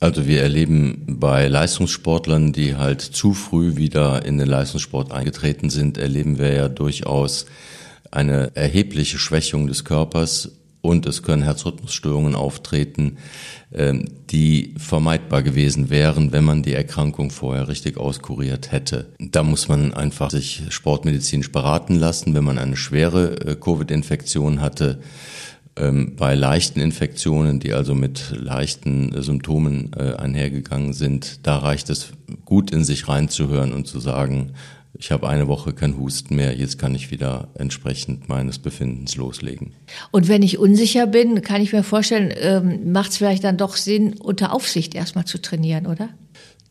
Also 0.00 0.26
wir 0.26 0.42
erleben 0.42 1.04
bei 1.06 1.46
Leistungssportlern, 1.46 2.52
die 2.52 2.76
halt 2.76 3.00
zu 3.00 3.34
früh 3.34 3.76
wieder 3.76 4.24
in 4.24 4.38
den 4.38 4.48
Leistungssport 4.48 5.12
eingetreten 5.12 5.70
sind, 5.70 5.98
erleben 5.98 6.38
wir 6.38 6.52
ja 6.52 6.68
durchaus 6.68 7.46
eine 8.10 8.54
erhebliche 8.54 9.18
Schwächung 9.18 9.66
des 9.66 9.84
Körpers 9.84 10.50
und 10.80 11.06
es 11.06 11.22
können 11.22 11.42
Herzrhythmusstörungen 11.42 12.34
auftreten, 12.34 13.18
ähm, 13.72 14.04
die 14.30 14.74
vermeidbar 14.78 15.42
gewesen 15.42 15.90
wären, 15.90 16.32
wenn 16.32 16.44
man 16.44 16.62
die 16.62 16.74
Erkrankung 16.74 17.30
vorher 17.30 17.68
richtig 17.68 17.96
auskuriert 17.96 18.72
hätte. 18.72 19.12
Da 19.18 19.42
muss 19.42 19.68
man 19.68 19.92
einfach 19.92 20.30
sich 20.30 20.62
sportmedizinisch 20.70 21.52
beraten 21.52 21.96
lassen, 21.96 22.34
wenn 22.34 22.44
man 22.44 22.58
eine 22.58 22.76
schwere 22.76 23.40
äh, 23.40 23.56
Covid-Infektion 23.56 24.60
hatte. 24.60 25.00
Ähm, 25.76 26.16
bei 26.16 26.34
leichten 26.34 26.80
Infektionen, 26.80 27.60
die 27.60 27.72
also 27.72 27.94
mit 27.94 28.32
leichten 28.34 29.20
Symptomen 29.22 29.90
äh, 29.96 30.14
einhergegangen 30.14 30.92
sind, 30.92 31.46
da 31.46 31.58
reicht 31.58 31.90
es 31.90 32.12
gut 32.44 32.70
in 32.70 32.84
sich 32.84 33.08
reinzuhören 33.08 33.72
und 33.72 33.86
zu 33.86 34.00
sagen, 34.00 34.52
ich 34.98 35.12
habe 35.12 35.28
eine 35.28 35.46
Woche 35.46 35.72
kein 35.72 35.96
Husten 35.96 36.34
mehr, 36.34 36.56
jetzt 36.56 36.78
kann 36.78 36.94
ich 36.94 37.10
wieder 37.10 37.48
entsprechend 37.54 38.28
meines 38.28 38.58
Befindens 38.58 39.16
loslegen. 39.16 39.72
Und 40.10 40.28
wenn 40.28 40.42
ich 40.42 40.58
unsicher 40.58 41.06
bin, 41.06 41.40
kann 41.42 41.62
ich 41.62 41.72
mir 41.72 41.84
vorstellen, 41.84 42.34
ähm, 42.36 42.92
macht 42.92 43.12
es 43.12 43.18
vielleicht 43.18 43.44
dann 43.44 43.56
doch 43.56 43.76
Sinn, 43.76 44.14
unter 44.14 44.52
Aufsicht 44.52 44.94
erstmal 44.94 45.24
zu 45.24 45.40
trainieren, 45.40 45.86
oder? 45.86 46.08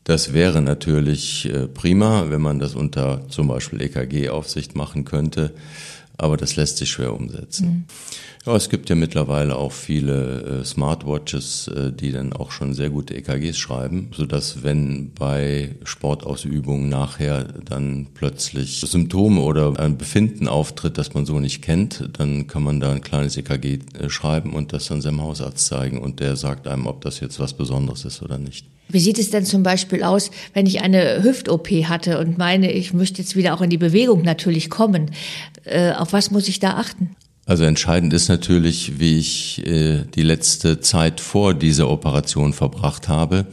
Das 0.04 0.32
wäre 0.32 0.60
natürlich 0.60 1.46
äh, 1.46 1.68
prima, 1.68 2.30
wenn 2.30 2.40
man 2.42 2.58
das 2.58 2.74
unter 2.74 3.28
zum 3.28 3.48
Beispiel 3.48 3.80
EKG-Aufsicht 3.80 4.74
machen 4.76 5.04
könnte, 5.04 5.54
aber 6.18 6.36
das 6.36 6.56
lässt 6.56 6.76
sich 6.76 6.90
schwer 6.90 7.14
umsetzen. 7.14 7.66
Mhm. 7.66 7.84
Ja, 8.48 8.56
es 8.56 8.70
gibt 8.70 8.88
ja 8.88 8.96
mittlerweile 8.96 9.56
auch 9.56 9.72
viele 9.72 10.62
äh, 10.62 10.64
Smartwatches, 10.64 11.68
äh, 11.68 11.92
die 11.92 12.12
dann 12.12 12.32
auch 12.32 12.50
schon 12.50 12.72
sehr 12.72 12.88
gute 12.88 13.14
EKGs 13.14 13.58
schreiben, 13.58 14.08
so 14.16 14.24
dass 14.24 14.62
wenn 14.62 15.12
bei 15.12 15.74
Sportausübungen 15.84 16.88
nachher 16.88 17.44
dann 17.44 18.06
plötzlich 18.14 18.80
Symptome 18.80 19.42
oder 19.42 19.78
ein 19.78 19.98
Befinden 19.98 20.48
auftritt, 20.48 20.96
das 20.96 21.12
man 21.12 21.26
so 21.26 21.38
nicht 21.40 21.60
kennt, 21.60 22.08
dann 22.16 22.46
kann 22.46 22.62
man 22.62 22.80
da 22.80 22.90
ein 22.90 23.02
kleines 23.02 23.36
EKG 23.36 23.80
äh, 24.00 24.08
schreiben 24.08 24.54
und 24.54 24.72
das 24.72 24.86
dann 24.88 25.02
seinem 25.02 25.20
Hausarzt 25.20 25.66
zeigen 25.66 25.98
und 25.98 26.20
der 26.20 26.34
sagt 26.34 26.68
einem, 26.68 26.86
ob 26.86 27.02
das 27.02 27.20
jetzt 27.20 27.38
was 27.38 27.52
Besonderes 27.52 28.06
ist 28.06 28.22
oder 28.22 28.38
nicht. 28.38 28.64
Wie 28.88 29.00
sieht 29.00 29.18
es 29.18 29.28
denn 29.28 29.44
zum 29.44 29.62
Beispiel 29.62 30.02
aus, 30.02 30.30
wenn 30.54 30.64
ich 30.64 30.80
eine 30.80 31.22
Hüft-OP 31.22 31.68
hatte 31.84 32.18
und 32.18 32.38
meine, 32.38 32.72
ich 32.72 32.94
möchte 32.94 33.20
jetzt 33.20 33.36
wieder 33.36 33.52
auch 33.52 33.60
in 33.60 33.68
die 33.68 33.76
Bewegung 33.76 34.22
natürlich 34.22 34.70
kommen? 34.70 35.10
Äh, 35.64 35.92
auf 35.92 36.14
was 36.14 36.30
muss 36.30 36.48
ich 36.48 36.60
da 36.60 36.78
achten? 36.78 37.14
Also 37.48 37.64
entscheidend 37.64 38.12
ist 38.12 38.28
natürlich, 38.28 39.00
wie 39.00 39.18
ich 39.18 39.66
äh, 39.66 40.04
die 40.14 40.22
letzte 40.22 40.80
Zeit 40.80 41.18
vor 41.18 41.54
dieser 41.54 41.88
Operation 41.88 42.52
verbracht 42.52 43.08
habe, 43.08 43.46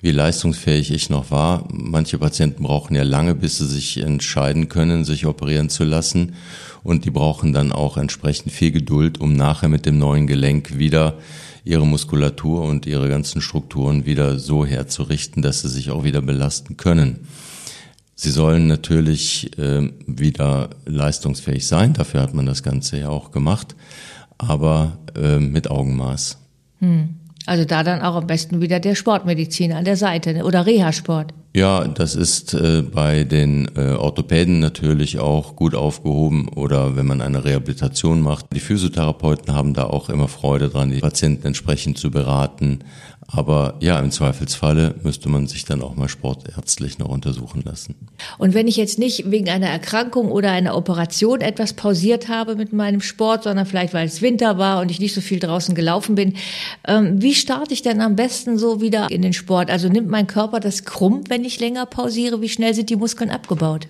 wie 0.00 0.12
leistungsfähig 0.12 0.90
ich 0.90 1.10
noch 1.10 1.30
war. 1.30 1.68
Manche 1.70 2.16
Patienten 2.16 2.62
brauchen 2.62 2.96
ja 2.96 3.02
lange, 3.02 3.34
bis 3.34 3.58
sie 3.58 3.66
sich 3.66 3.98
entscheiden 3.98 4.70
können, 4.70 5.04
sich 5.04 5.26
operieren 5.26 5.68
zu 5.68 5.84
lassen. 5.84 6.36
Und 6.82 7.04
die 7.04 7.10
brauchen 7.10 7.52
dann 7.52 7.70
auch 7.70 7.98
entsprechend 7.98 8.50
viel 8.50 8.70
Geduld, 8.70 9.20
um 9.20 9.36
nachher 9.36 9.68
mit 9.68 9.84
dem 9.84 9.98
neuen 9.98 10.26
Gelenk 10.26 10.78
wieder 10.78 11.18
ihre 11.64 11.86
Muskulatur 11.86 12.62
und 12.62 12.86
ihre 12.86 13.10
ganzen 13.10 13.42
Strukturen 13.42 14.06
wieder 14.06 14.38
so 14.38 14.64
herzurichten, 14.64 15.42
dass 15.42 15.60
sie 15.60 15.68
sich 15.68 15.90
auch 15.90 16.02
wieder 16.02 16.22
belasten 16.22 16.78
können. 16.78 17.28
Sie 18.14 18.30
sollen 18.30 18.66
natürlich 18.66 19.58
äh, 19.58 19.90
wieder 20.06 20.70
leistungsfähig 20.86 21.66
sein, 21.66 21.94
dafür 21.94 22.22
hat 22.22 22.34
man 22.34 22.46
das 22.46 22.62
Ganze 22.62 22.98
ja 22.98 23.08
auch 23.08 23.32
gemacht, 23.32 23.74
aber 24.38 24.98
äh, 25.16 25.38
mit 25.38 25.70
Augenmaß. 25.70 26.38
Hm. 26.78 27.16
Also 27.46 27.64
da 27.64 27.82
dann 27.82 28.00
auch 28.00 28.14
am 28.14 28.26
besten 28.26 28.62
wieder 28.62 28.80
der 28.80 28.94
Sportmediziner 28.94 29.76
an 29.76 29.84
der 29.84 29.96
Seite 29.96 30.32
ne? 30.32 30.44
oder 30.44 30.64
Reha-Sport. 30.64 31.34
Ja, 31.56 31.86
das 31.86 32.16
ist 32.16 32.54
äh, 32.54 32.82
bei 32.82 33.22
den 33.22 33.70
äh, 33.76 33.92
Orthopäden 33.92 34.58
natürlich 34.58 35.20
auch 35.20 35.54
gut 35.54 35.74
aufgehoben 35.74 36.48
oder 36.48 36.96
wenn 36.96 37.06
man 37.06 37.20
eine 37.20 37.44
Rehabilitation 37.44 38.22
macht. 38.22 38.46
Die 38.52 38.60
Physiotherapeuten 38.60 39.54
haben 39.54 39.72
da 39.74 39.84
auch 39.84 40.08
immer 40.08 40.26
Freude 40.26 40.68
dran, 40.68 40.90
die 40.90 40.98
Patienten 40.98 41.46
entsprechend 41.46 41.98
zu 41.98 42.10
beraten, 42.10 42.80
aber 43.26 43.74
ja, 43.80 43.98
im 43.98 44.10
Zweifelsfalle 44.10 44.94
müsste 45.02 45.28
man 45.28 45.46
sich 45.46 45.64
dann 45.64 45.82
auch 45.82 45.96
mal 45.96 46.08
sportärztlich 46.08 46.98
noch 46.98 47.08
untersuchen 47.08 47.62
lassen. 47.64 47.94
Und 48.38 48.54
wenn 48.54 48.68
ich 48.68 48.76
jetzt 48.76 48.98
nicht 48.98 49.30
wegen 49.30 49.48
einer 49.48 49.68
Erkrankung 49.68 50.30
oder 50.30 50.50
einer 50.50 50.76
Operation 50.76 51.40
etwas 51.40 51.72
pausiert 51.72 52.28
habe 52.28 52.56
mit 52.56 52.72
meinem 52.72 53.00
Sport, 53.00 53.44
sondern 53.44 53.66
vielleicht 53.66 53.94
weil 53.94 54.06
es 54.06 54.22
Winter 54.22 54.58
war 54.58 54.80
und 54.80 54.90
ich 54.90 55.00
nicht 55.00 55.14
so 55.14 55.20
viel 55.20 55.38
draußen 55.38 55.74
gelaufen 55.74 56.14
bin, 56.14 56.34
ähm, 56.86 57.20
wie 57.20 57.34
starte 57.34 57.72
ich 57.72 57.82
denn 57.82 58.00
am 58.00 58.16
besten 58.16 58.58
so 58.58 58.80
wieder 58.80 59.10
in 59.10 59.22
den 59.22 59.32
Sport? 59.32 59.70
Also 59.70 59.88
nimmt 59.88 60.08
mein 60.08 60.26
Körper 60.26 60.60
das 60.60 60.84
krumm, 60.84 61.24
wenn 61.28 61.44
ich 61.44 61.60
länger 61.60 61.86
pausiere? 61.86 62.40
Wie 62.40 62.48
schnell 62.48 62.74
sind 62.74 62.90
die 62.90 62.96
Muskeln 62.96 63.30
abgebaut? 63.30 63.88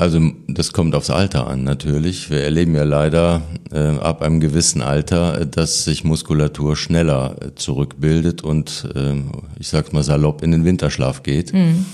Also 0.00 0.18
das 0.48 0.72
kommt 0.72 0.94
aufs 0.94 1.10
Alter 1.10 1.46
an 1.46 1.62
natürlich. 1.62 2.30
Wir 2.30 2.40
erleben 2.40 2.74
ja 2.74 2.84
leider 2.84 3.42
ab 3.78 4.22
einem 4.22 4.40
gewissen 4.40 4.82
Alter, 4.82 5.46
dass 5.46 5.84
sich 5.84 6.04
Muskulatur 6.04 6.76
schneller 6.76 7.36
äh, 7.40 7.54
zurückbildet 7.54 8.42
und 8.42 8.88
äh, 8.94 9.14
ich 9.58 9.68
sag's 9.68 9.92
mal 9.92 10.02
salopp 10.02 10.42
in 10.42 10.50
den 10.50 10.64
Winterschlaf 10.64 11.22
geht. 11.22 11.52
Mhm. 11.52 11.86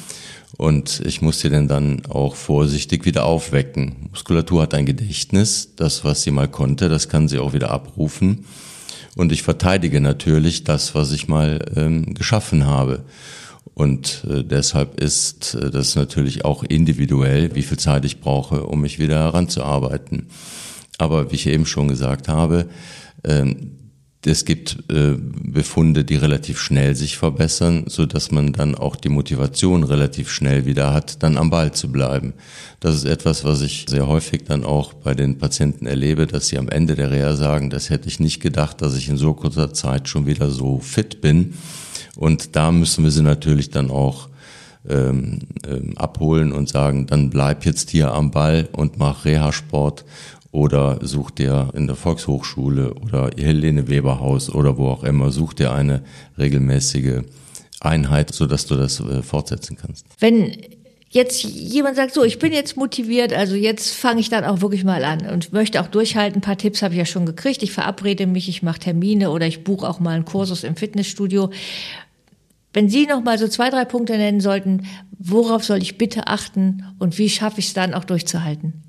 Und 0.57 1.03
ich 1.05 1.21
muss 1.21 1.41
sie 1.41 1.51
denn 1.51 1.69
dann 1.69 2.07
auch 2.07 2.35
vorsichtig 2.35 3.05
wieder 3.05 3.25
aufwecken. 3.25 4.09
Muskulatur 4.11 4.63
hat 4.63 4.75
ein 4.75 4.87
Gedächtnis, 4.87 5.75
das, 5.77 6.03
was 6.05 6.23
sie 6.23 6.31
mal 6.31 6.49
konnte, 6.49 6.89
das 6.89 7.09
kann 7.09 7.29
sie 7.29 7.39
auch 7.39 7.53
wieder 7.53 7.71
abrufen. 7.71 8.47
Und 9.17 9.33
ich 9.33 9.43
verteidige 9.43 10.01
natürlich 10.01 10.65
das, 10.65 10.95
was 10.95 11.13
ich 11.13 11.29
mal 11.29 11.65
ähm, 11.75 12.15
geschaffen 12.15 12.67
habe. 12.67 13.05
Und 13.75 14.25
äh, 14.31 14.43
deshalb 14.43 15.01
ist 15.01 15.55
äh, 15.55 15.71
das 15.71 15.97
natürlich 15.97 16.45
auch 16.45 16.63
individuell, 16.63 17.55
wie 17.55 17.63
viel 17.63 17.79
Zeit 17.79 18.07
ich 18.07 18.21
brauche, 18.21 18.63
um 18.65 18.81
mich 18.81 18.99
wieder 18.99 19.19
heranzuarbeiten. 19.19 20.29
Aber 20.99 21.31
wie 21.31 21.37
ich 21.37 21.47
eben 21.47 21.67
schon 21.67 21.89
gesagt 21.89 22.29
habe, 22.29 22.67
ähm, 23.25 23.73
es 24.25 24.45
gibt 24.45 24.79
äh, 24.91 25.15
Befunde, 25.17 26.05
die 26.05 26.17
relativ 26.17 26.59
schnell 26.59 26.97
sich 26.97 27.17
verbessern, 27.17 27.85
so 27.87 28.07
dass 28.07 28.33
man 28.33 28.53
dann 28.53 28.75
auch 28.75 28.97
die 28.97 29.09
Motivation 29.09 29.85
relativ 29.85 30.31
schnell 30.31 30.67
wieder 30.67 30.93
hat, 30.93 31.23
dann 31.23 31.37
am 31.37 31.51
Ball 31.51 31.73
zu 31.73 31.93
bleiben. 31.93 32.35
Das 32.81 32.97
ist 32.97 33.05
etwas, 33.05 33.45
was 33.45 33.63
ich 33.63 33.87
sehr 33.89 34.09
häufig 34.09 34.45
dann 34.45 34.65
auch 34.65 34.95
bei 34.95 35.15
den 35.15 35.39
Patienten 35.39 35.87
erlebe, 35.87 36.27
dass 36.27 36.49
sie 36.49 36.59
am 36.59 36.69
Ende 36.69 36.97
der 36.97 37.11
Reha 37.11 37.35
sagen, 37.35 37.71
das 37.71 37.89
hätte 37.89 38.09
ich 38.09 38.19
nicht 38.19 38.41
gedacht, 38.41 38.83
dass 38.83 38.97
ich 38.97 39.09
in 39.09 39.17
so 39.17 39.33
kurzer 39.35 39.73
Zeit 39.73 40.09
schon 40.09 40.27
wieder 40.27 40.51
so 40.51 40.81
fit 40.81 41.21
bin. 41.21 41.55
Und 42.17 42.57
da 42.57 42.73
müssen 42.73 43.05
wir 43.05 43.11
sie 43.13 43.23
natürlich 43.23 43.71
dann 43.71 43.91
auch 43.91 44.29
ähm, 44.89 45.41
ähm, 45.69 45.97
abholen 45.97 46.53
und 46.53 46.69
sagen, 46.69 47.07
dann 47.07 47.31
bleib 47.31 47.65
jetzt 47.65 47.91
hier 47.91 48.13
am 48.13 48.31
Ball 48.31 48.69
und 48.73 48.99
mach 48.99 49.25
Reha-Sport 49.25 50.05
oder 50.53 50.99
such 51.03 51.31
dir 51.31 51.71
in 51.75 51.87
der 51.87 51.97
Volkshochschule 51.97 52.95
oder 52.95 53.31
Helene 53.37 53.89
Weberhaus 53.89 54.49
oder 54.49 54.79
wo 54.79 54.89
auch 54.89 55.05
immer, 55.05 55.31
such 55.31 55.55
dir 55.55 55.73
eine 55.73 56.03
regelmäßige 56.39 57.23
Einheit, 57.81 58.33
sodass 58.33 58.67
du 58.67 58.77
das 58.77 59.01
äh, 59.01 59.23
fortsetzen 59.23 59.77
kannst. 59.77 60.07
Wenn 60.19 60.57
jetzt 61.11 61.43
jemand 61.45 61.97
sagt, 61.97 62.15
so, 62.15 62.25
ich 62.25 62.39
bin 62.39 62.53
jetzt 62.53 62.77
motiviert, 62.77 63.33
also 63.33 63.55
jetzt 63.55 63.95
fange 63.95 64.21
ich 64.21 64.29
dann 64.29 64.45
auch 64.45 64.61
wirklich 64.61 64.85
mal 64.85 65.05
an 65.05 65.27
und 65.27 65.53
möchte 65.53 65.81
auch 65.81 65.87
durchhalten. 65.87 66.39
Ein 66.39 66.43
paar 66.43 66.59
Tipps 66.59 66.83
habe 66.83 66.95
ich 66.95 66.99
ja 66.99 67.07
schon 67.07 67.27
gekriegt. 67.27 67.63
Ich 67.63 67.73
verabrede 67.73 68.27
mich, 68.27 68.49
ich 68.49 68.63
mache 68.63 68.81
Termine 68.81 69.31
oder 69.31 69.47
ich 69.47 69.65
buche 69.65 69.89
auch 69.89 70.01
mal 70.01 70.15
einen 70.15 70.25
Kursus 70.25 70.65
im 70.65 70.77
Fitnessstudio. 70.77 71.51
Wenn 72.73 72.91
Sie 72.91 73.07
noch 73.07 73.23
mal 73.23 73.39
so 73.39 73.49
zwei, 73.49 73.71
drei 73.71 73.87
Punkte 73.87 74.19
nennen 74.19 74.41
sollten, 74.41 74.87
worauf 75.19 75.65
soll 75.65 75.79
ich 75.79 75.97
bitte 75.97 76.27
achten 76.27 76.85
und 76.99 77.17
wie 77.17 77.31
schaffe 77.31 77.61
ich 77.61 77.69
es 77.69 77.75
dann 77.75 77.95
auch 77.95 78.05
durchzuhalten? 78.05 78.86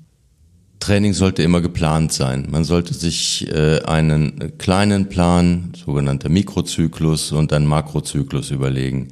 Training 0.80 1.12
sollte 1.12 1.42
immer 1.42 1.60
geplant 1.60 2.12
sein. 2.12 2.46
Man 2.50 2.64
sollte 2.64 2.94
sich 2.94 3.50
äh, 3.52 3.80
einen 3.82 4.56
kleinen 4.58 5.08
Plan, 5.08 5.72
sogenannter 5.74 6.28
Mikrozyklus 6.28 7.32
und 7.32 7.52
einen 7.52 7.66
Makrozyklus 7.66 8.50
überlegen. 8.50 9.08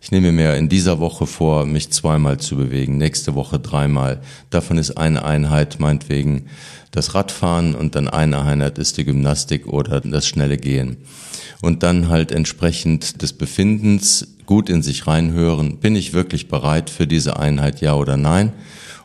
Ich 0.00 0.10
nehme 0.12 0.30
mir 0.30 0.54
in 0.54 0.68
dieser 0.68 1.00
Woche 1.00 1.26
vor, 1.26 1.66
mich 1.66 1.90
zweimal 1.90 2.38
zu 2.38 2.56
bewegen, 2.56 2.98
nächste 2.98 3.34
Woche 3.34 3.58
dreimal. 3.58 4.20
Davon 4.50 4.78
ist 4.78 4.96
eine 4.96 5.24
Einheit 5.24 5.80
meinetwegen 5.80 6.46
das 6.92 7.14
Radfahren 7.14 7.74
und 7.74 7.94
dann 7.94 8.08
eine 8.08 8.42
Einheit 8.42 8.78
ist 8.78 8.96
die 8.98 9.04
Gymnastik 9.04 9.66
oder 9.66 10.00
das 10.00 10.26
schnelle 10.26 10.58
Gehen. 10.58 10.98
Und 11.60 11.82
dann 11.82 12.08
halt 12.08 12.30
entsprechend 12.30 13.22
des 13.22 13.32
Befindens 13.32 14.36
gut 14.46 14.70
in 14.70 14.82
sich 14.82 15.06
reinhören, 15.06 15.78
bin 15.78 15.96
ich 15.96 16.12
wirklich 16.12 16.48
bereit 16.48 16.88
für 16.88 17.06
diese 17.06 17.38
Einheit, 17.38 17.80
ja 17.80 17.94
oder 17.94 18.16
nein? 18.16 18.52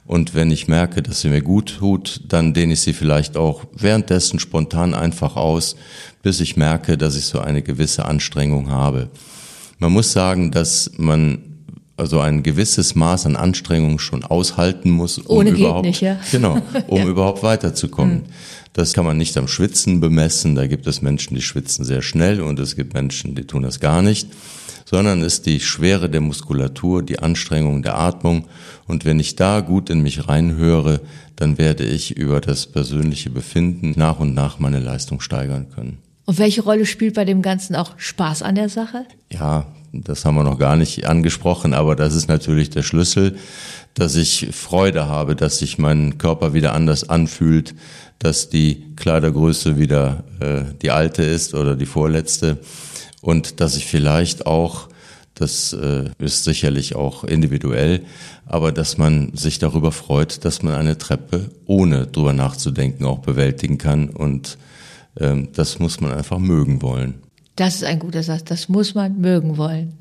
Und 0.05 0.33
wenn 0.35 0.51
ich 0.51 0.67
merke, 0.67 1.01
dass 1.01 1.21
sie 1.21 1.29
mir 1.29 1.41
gut 1.41 1.77
tut, 1.79 2.21
dann 2.27 2.53
dehne 2.53 2.73
ich 2.73 2.81
sie 2.81 2.93
vielleicht 2.93 3.37
auch 3.37 3.63
währenddessen 3.73 4.39
spontan 4.39 4.93
einfach 4.93 5.35
aus, 5.35 5.75
bis 6.21 6.39
ich 6.41 6.57
merke, 6.57 6.97
dass 6.97 7.15
ich 7.15 7.25
so 7.25 7.39
eine 7.39 7.61
gewisse 7.61 8.05
Anstrengung 8.05 8.69
habe. 8.69 9.09
Man 9.79 9.91
muss 9.93 10.11
sagen, 10.11 10.51
dass 10.51 10.91
man 10.97 11.39
also 11.97 12.19
ein 12.19 12.41
gewisses 12.41 12.95
Maß 12.95 13.27
an 13.27 13.35
Anstrengung 13.35 13.99
schon 13.99 14.23
aushalten 14.23 14.89
muss, 14.89 15.19
um 15.19 15.37
Ohne 15.37 15.51
überhaupt, 15.51 15.85
nicht, 15.85 16.01
ja. 16.01 16.19
genau, 16.31 16.57
um 16.87 16.97
Ja. 16.97 17.05
überhaupt 17.05 17.43
weiterzukommen. 17.43 18.17
Hm. 18.17 18.23
Das 18.73 18.93
kann 18.93 19.05
man 19.05 19.17
nicht 19.17 19.37
am 19.37 19.47
Schwitzen 19.47 19.99
bemessen. 19.99 20.55
Da 20.55 20.65
gibt 20.65 20.87
es 20.87 21.01
Menschen, 21.01 21.35
die 21.35 21.41
schwitzen 21.41 21.85
sehr 21.85 22.01
schnell 22.01 22.41
und 22.41 22.59
es 22.59 22.75
gibt 22.75 22.93
Menschen, 22.93 23.35
die 23.35 23.43
tun 23.43 23.63
das 23.63 23.79
gar 23.79 24.01
nicht, 24.01 24.29
sondern 24.91 25.21
ist 25.21 25.45
die 25.45 25.61
Schwere 25.61 26.09
der 26.09 26.19
Muskulatur, 26.19 27.01
die 27.01 27.19
Anstrengung 27.19 27.81
der 27.81 27.97
Atmung. 27.97 28.49
Und 28.87 29.05
wenn 29.05 29.21
ich 29.21 29.37
da 29.37 29.61
gut 29.61 29.89
in 29.89 30.01
mich 30.01 30.27
reinhöre, 30.27 30.99
dann 31.37 31.57
werde 31.57 31.85
ich 31.85 32.17
über 32.17 32.41
das 32.41 32.67
persönliche 32.67 33.29
Befinden 33.29 33.93
nach 33.95 34.19
und 34.19 34.33
nach 34.33 34.59
meine 34.59 34.79
Leistung 34.79 35.21
steigern 35.21 35.67
können. 35.73 35.99
Und 36.25 36.39
welche 36.39 36.61
Rolle 36.61 36.85
spielt 36.85 37.15
bei 37.15 37.23
dem 37.23 37.41
Ganzen 37.41 37.73
auch 37.77 37.93
Spaß 37.95 38.41
an 38.41 38.55
der 38.55 38.67
Sache? 38.67 39.05
Ja, 39.31 39.65
das 39.93 40.25
haben 40.25 40.35
wir 40.35 40.43
noch 40.43 40.59
gar 40.59 40.75
nicht 40.75 41.07
angesprochen, 41.07 41.73
aber 41.73 41.95
das 41.95 42.13
ist 42.13 42.27
natürlich 42.27 42.69
der 42.69 42.83
Schlüssel, 42.83 43.37
dass 43.93 44.15
ich 44.15 44.49
Freude 44.51 45.07
habe, 45.07 45.37
dass 45.37 45.59
sich 45.59 45.77
mein 45.77 46.17
Körper 46.17 46.53
wieder 46.53 46.73
anders 46.73 47.07
anfühlt, 47.07 47.75
dass 48.19 48.49
die 48.49 48.93
Kleidergröße 48.97 49.77
wieder 49.77 50.25
äh, 50.41 50.63
die 50.81 50.91
alte 50.91 51.23
ist 51.23 51.55
oder 51.55 51.77
die 51.77 51.85
vorletzte 51.85 52.59
und 53.21 53.59
dass 53.61 53.75
ich 53.77 53.85
vielleicht 53.85 54.45
auch, 54.45 54.89
das 55.35 55.73
äh, 55.73 56.09
ist 56.19 56.43
sicherlich 56.43 56.95
auch 56.95 57.23
individuell, 57.23 58.01
aber 58.45 58.71
dass 58.71 58.97
man 58.97 59.35
sich 59.35 59.59
darüber 59.59 59.91
freut, 59.91 60.43
dass 60.45 60.61
man 60.61 60.73
eine 60.73 60.97
Treppe 60.97 61.49
ohne 61.65 62.07
drüber 62.07 62.33
nachzudenken 62.33 63.05
auch 63.05 63.19
bewältigen 63.19 63.77
kann 63.77 64.09
und 64.09 64.57
ähm, 65.19 65.49
das 65.53 65.79
muss 65.79 66.01
man 66.01 66.11
einfach 66.11 66.39
mögen 66.39 66.81
wollen. 66.81 67.15
Das 67.55 67.75
ist 67.75 67.83
ein 67.83 67.99
guter 67.99 68.23
Satz. 68.23 68.45
Das 68.45 68.69
muss 68.69 68.95
man 68.95 69.19
mögen 69.19 69.57
wollen. 69.57 69.93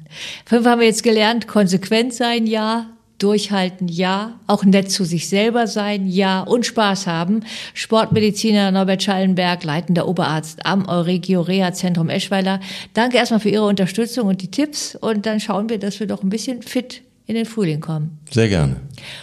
Fünf 0.46 0.66
haben 0.66 0.80
wir 0.80 0.87
jetzt 0.87 1.02
gelernt. 1.02 1.48
Konsequent 1.48 2.14
sein, 2.14 2.46
ja. 2.46 2.87
Durchhalten, 3.20 3.87
ja. 3.87 4.40
Auch 4.46 4.64
nett 4.64 4.90
zu 4.90 5.04
sich 5.04 5.28
selber 5.28 5.66
sein, 5.66 6.06
ja. 6.06 6.40
Und 6.40 6.66
Spaß 6.66 7.06
haben. 7.06 7.44
Sportmediziner 7.74 8.72
Norbert 8.72 9.02
Schallenberg, 9.02 9.62
leitender 9.62 10.09
Oberarzt 10.09 10.64
am 10.66 10.88
Euregio 10.88 11.42
Reha 11.42 11.72
Zentrum 11.72 12.09
Eschweiler. 12.09 12.61
Danke 12.94 13.18
erstmal 13.18 13.40
für 13.40 13.50
Ihre 13.50 13.66
Unterstützung 13.66 14.26
und 14.26 14.42
die 14.42 14.50
Tipps. 14.50 14.96
Und 14.96 15.26
dann 15.26 15.38
schauen 15.38 15.68
wir, 15.68 15.78
dass 15.78 16.00
wir 16.00 16.06
doch 16.06 16.22
ein 16.22 16.30
bisschen 16.30 16.62
fit 16.62 17.02
in 17.26 17.37
den 17.37 17.46
Frühling 17.46 17.80
kommen. 17.80 18.18
Sehr 18.30 18.48
gerne. 18.48 18.76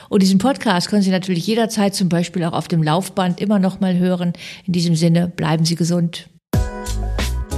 Und 0.07 0.21
diesen 0.21 0.37
Podcast 0.37 0.89
können 0.89 1.01
Sie 1.01 1.11
natürlich 1.11 1.45
jederzeit 1.45 1.93
zum 1.93 2.07
Beispiel 2.07 2.43
auch 2.45 2.53
auf 2.53 2.67
dem 2.67 2.81
Laufband 2.81 3.41
immer 3.41 3.59
noch 3.59 3.79
mal 3.81 3.97
hören. 3.97 4.33
In 4.65 4.73
diesem 4.73 4.95
Sinne, 4.95 5.27
bleiben 5.27 5.65
Sie 5.65 5.75
gesund. 5.75 6.29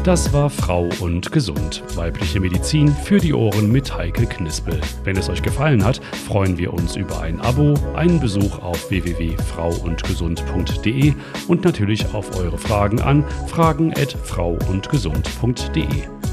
Das 0.04 0.32
war 0.32 0.50
Frau 0.50 0.88
und 1.02 1.30
Gesund. 1.32 1.84
Weibliche 1.96 2.40
Medizin 2.40 2.88
für 2.88 3.18
die 3.18 3.34
Ohren 3.34 3.70
mit 3.70 3.94
Heike 3.96 4.26
Knispel. 4.26 4.80
Wenn 5.04 5.18
es 5.18 5.30
euch 5.30 5.44
gefallen 5.44 5.84
hat, 5.84 6.00
freuen 6.26 6.58
wir 6.58 6.74
uns 6.74 6.96
über 6.96 7.20
ein 7.22 7.42
Abo, 7.42 7.74
einen 7.96 8.22
Besuch 8.22 8.60
auf 8.60 8.90
www.frauundgesund.de 8.90 11.14
und 11.50 11.66
natürlich 11.66 12.14
auf 12.14 12.38
eure 12.38 12.58
Fragen 12.58 13.02
an 13.02 13.26
fragen@frauundgesund.de. 13.48 15.86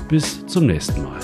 Bis 0.09 0.47
zum 0.47 0.67
nächsten 0.67 1.03
Mal. 1.03 1.19